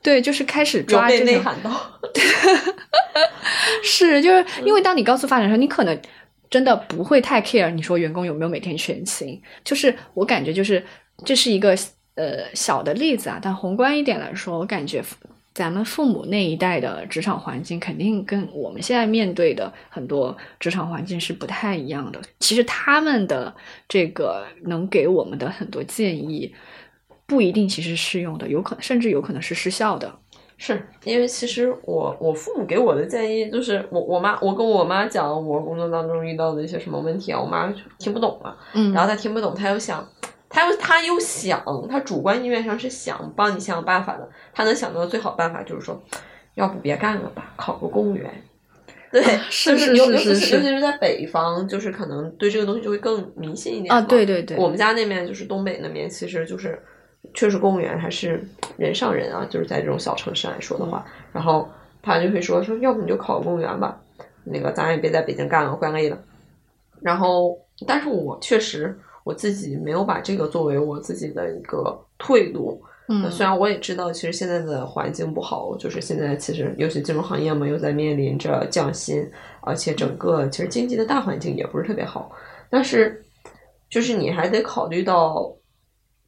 [0.04, 1.72] 对，就是开始抓这种内涵到。
[3.82, 5.98] 是，就是因为当你高速发展的时候，你可能
[6.50, 9.40] 真的不会太 care 你说员工有没有每天全勤。
[9.64, 10.84] 就是我感觉就是
[11.24, 11.70] 这是一个
[12.16, 15.02] 呃小的例子啊，但宏观一点来说，我感觉
[15.54, 22.20] 咱们父母那一代的职场环境肯定跟我们现在面对的很多职场环境是不太一样的。
[22.40, 23.54] 其实他们的
[23.88, 26.54] 这个能给我们的很多建议，
[27.26, 30.12] 不一定其实适用的，有可能甚至有可能是失效的。
[30.56, 40.08] 是因为其实我我父母给我的建议就是我我妈我跟我妈讲我工作当中遇到的一些什么问题啊，我妈听不懂嘛，嗯然后她听不懂，她又想，
[40.48, 41.60] 她又她又想，
[41.90, 46.00] 她主观意愿上是想帮你想办法的，她能想到的最好办法就是说，
[46.54, 48.30] 要不别干了吧，考个公务员。
[49.10, 56.80] 对，是就是尤是是是尤其是在北方，就是可能对这个东西就会更迷信一点啊，对对对，我们家那边就是东北那边，其实就是
[57.32, 58.46] 确实公务员还是
[58.76, 61.68] 人上人啊，就是在这种小城市来说的话，然后
[62.02, 64.00] 他就会说说，要不你就考个公务员吧，
[64.44, 66.18] 那个咱也别在北京干了，怪累的。
[67.00, 67.56] 然后，
[67.86, 72.82] 但是我确实我自己没有把这个作为我自己的一个退路。
[73.06, 82.32] 嗯虽然我也知道，其实现在的环境不好，就是现在其实尤其金融行业嘛，又在面临着降薪，而且整个其实经济的大环境也不是特别好。
[82.70, 83.22] 但是，
[83.90, 85.54] 就是你还得考虑到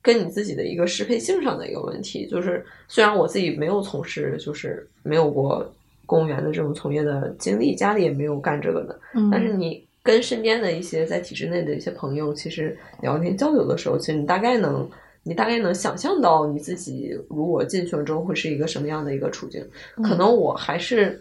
[0.06, 2.28] 跟你自己的一个适配性上的一个问题。
[2.28, 5.68] 就是虽然我自己没有从事，就是没有过
[6.06, 14.88] 公务员的这种从业的经历，家里也没有干这个的，嗯但是你跟身边的一些在体制内的一些朋友，其实聊天交流的时候，其实你大概能，
[15.24, 19.60] 你大概能想象到你自己如果进去了之后会是一个什么样的一个处境。
[19.96, 21.20] 可能我还是，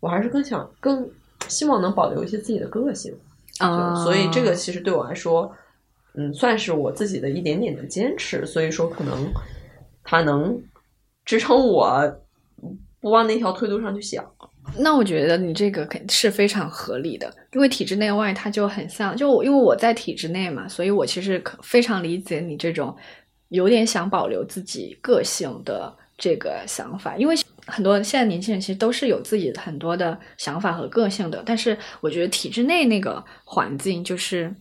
[0.00, 1.08] 我还是更想更
[1.48, 3.14] 希望能保留一些自己的个性，
[3.60, 5.50] 啊，所以这个其实对我来说，
[6.16, 8.44] 嗯，算是我自己的一点点的坚持。
[8.46, 9.30] 所以说，可能
[10.02, 10.58] 它能
[11.24, 12.18] 支撑我
[13.00, 14.24] 不往那条退路上去想。
[14.78, 22.96] 那我觉得你这个肯是非常合理的，因为体制内外它就很像，就因为我在体制内嘛，所以我其实可非常理解你这种
[23.50, 27.36] 有点想保留自己个性的这个想法，因为
[27.66, 34.52] 很多现在年轻人其实都是有自己很多的想法和个性的，但是我觉得体制内那个环境就是。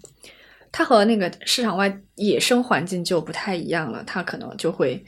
[0.77, 5.01] 它和那个市场外野生环境就不太一样了，它可能就会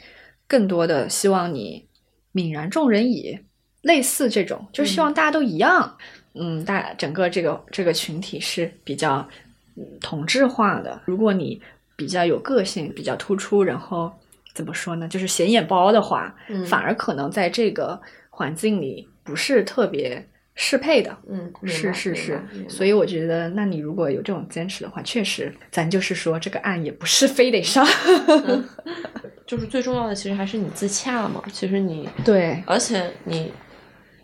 [0.48, 1.86] 更多的希望你
[2.34, 3.38] 泯然众人矣，
[3.82, 5.98] 类似这种，就是希望大家都一样。
[6.36, 9.28] 嗯，大整个这个这个群体是比较
[9.76, 11.02] 嗯同质化的。
[11.04, 11.62] 如果你
[11.98, 14.10] 比较有个性、比较突出，然后
[14.54, 20.26] 怎么说呢，就是显眼包的话，嗯反而可能在这个环境里不是特别
[20.60, 21.16] 适配的。
[21.30, 27.86] 嗯，是是是，所以我觉得，那你如果有这种坚持的话，确实，咱就是说这个案也不是非得上。
[29.46, 31.42] 就是最重要的，其实还是你自洽嘛。
[31.54, 33.50] 其实你，对，而且你，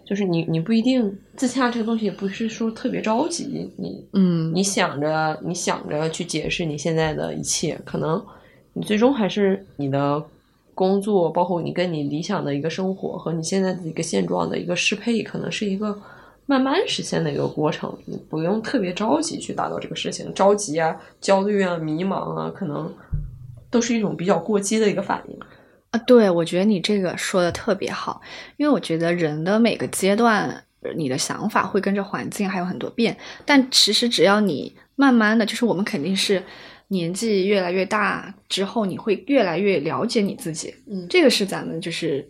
[0.03, 3.71] 就是你，你不一定自洽这个东西，也不是说特别着急。
[3.77, 8.21] 你，嗯，你想着，你想着去解释你现在的一切，可能
[8.73, 10.21] 你最终还是你的
[10.73, 15.97] 工作，包括你跟你理想的一个生活和你现在的一个现状的一个适配，可能是一个
[16.45, 17.95] 慢慢实现的一个过程。
[18.05, 22.93] 你不用特别着急去达到这个事情，着急啊、焦虑啊、迷茫啊，可能
[23.69, 25.37] 都是一种比较过激的一个反应。
[25.91, 28.19] 啊，对，我觉得你这个说的特别好，
[28.57, 30.63] 因为我觉得人的每个阶段，
[30.95, 33.15] 你的想法会跟着环境还有很多变，
[33.45, 36.43] 但其实只要你慢慢的，就是我们肯定是
[36.87, 42.27] 年纪越来越大之后，你会越来越了解你自己，嗯这个是咱们就是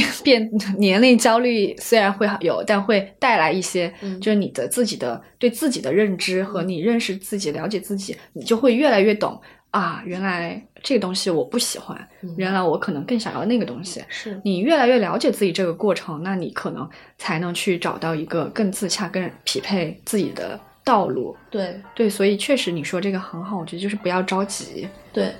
[0.24, 4.20] 变年龄焦虑虽然会有，但会带来一些，嗯。
[4.20, 9.40] 就是你的自己的对自己的认知和你认识自己、了解自己，你就会越来越懂
[9.70, 12.34] 啊，原来这个东西我不喜欢，嗯。
[12.36, 14.02] 原来我可能更想要那个东西。
[14.08, 14.40] 是。
[14.44, 16.88] 你越来越了解自己这个过程，那你可能
[17.18, 21.36] 才能去找到一个更自洽、更匹配自己的道路。
[21.50, 21.80] 对。
[21.94, 24.88] 对，所以确实你说这个很好，我觉得就是不要着急。
[25.12, 25.32] 对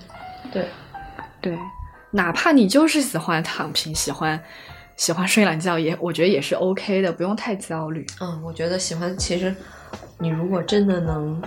[0.52, 0.64] 对，
[1.40, 1.56] 对，
[2.12, 4.40] 哪怕你就是喜欢躺平，喜欢
[4.96, 8.06] 喜欢睡懒觉，也我觉得也是 OK 的，不用太焦虑。
[8.20, 9.54] 嗯，我觉得喜欢，其实
[10.18, 11.42] 你如果真的能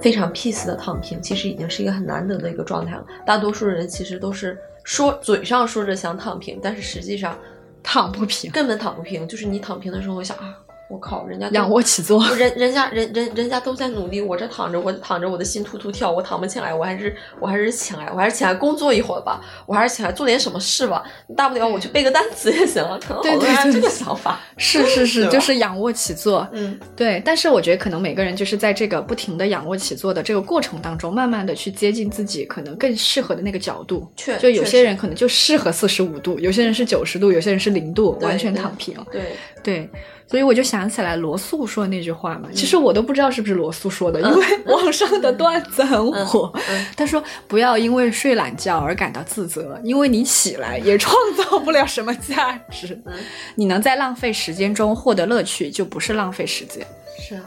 [0.00, 3.04] 非常 peace 的躺平，其实已经是一个很难得的一个状态了。
[3.24, 7.36] 大多数人其实都是说嘴上说着想躺平，但是实际上
[7.82, 9.26] 躺不平，根本躺不平。
[9.26, 10.54] 就是你躺平的时候会想啊，
[10.90, 21.04] 我靠，人家仰卧起坐，人人家人人人家都在努力，我这躺着，我躺着，我的心突突跳，我躺不起来，我还是我还是起来，我还是起来工作一会儿吧，我还是起来做点什么事吧，
[21.36, 22.98] 大不了我去背个单词也行了。
[22.98, 24.40] 可能好多人还有这个想法。
[24.56, 26.46] 是是是，就是仰卧起坐。
[26.50, 34.10] 嗯，对，但是我觉得可能每个人就是在这个不停的仰卧起坐的这个过程当中，慢慢的去接近自己可能更适合的那个角度。
[34.16, 38.96] 确就有些人可能就适合四十五度，有些人是九十度，有些人是零度，完全躺平。
[39.12, 39.22] 对，
[39.62, 39.90] 对，
[40.30, 46.52] 所以我就想起来罗素说的那句话嘛，其实我都不知道是不是罗素说的，因为网上的段子很火。
[46.70, 52.94] 嗯他说不要因为睡懒觉而感到自责，因为你起来也创造不了什么价值。
[53.06, 53.12] 嗯
[53.56, 56.86] 你能在浪费时间中获得乐趣，就不是浪费时间。
[57.18, 57.42] 是啊，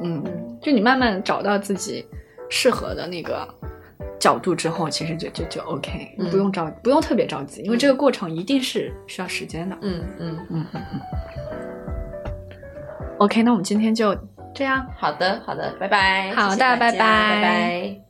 [0.00, 2.06] 嗯，嗯就你慢慢找到自己
[2.48, 3.46] 适合的那个
[4.18, 9.76] 角度之后，其实就就就 OK，、嗯不用着不用特别着急，因为这个过程一定是需要时间的。
[9.82, 11.00] 嗯嗯，嗯嗯嗯。
[13.18, 14.16] OK，那我们今天就
[14.54, 14.86] 这样。
[14.98, 18.03] 好的好的，拜拜，好的谢谢拜拜拜拜。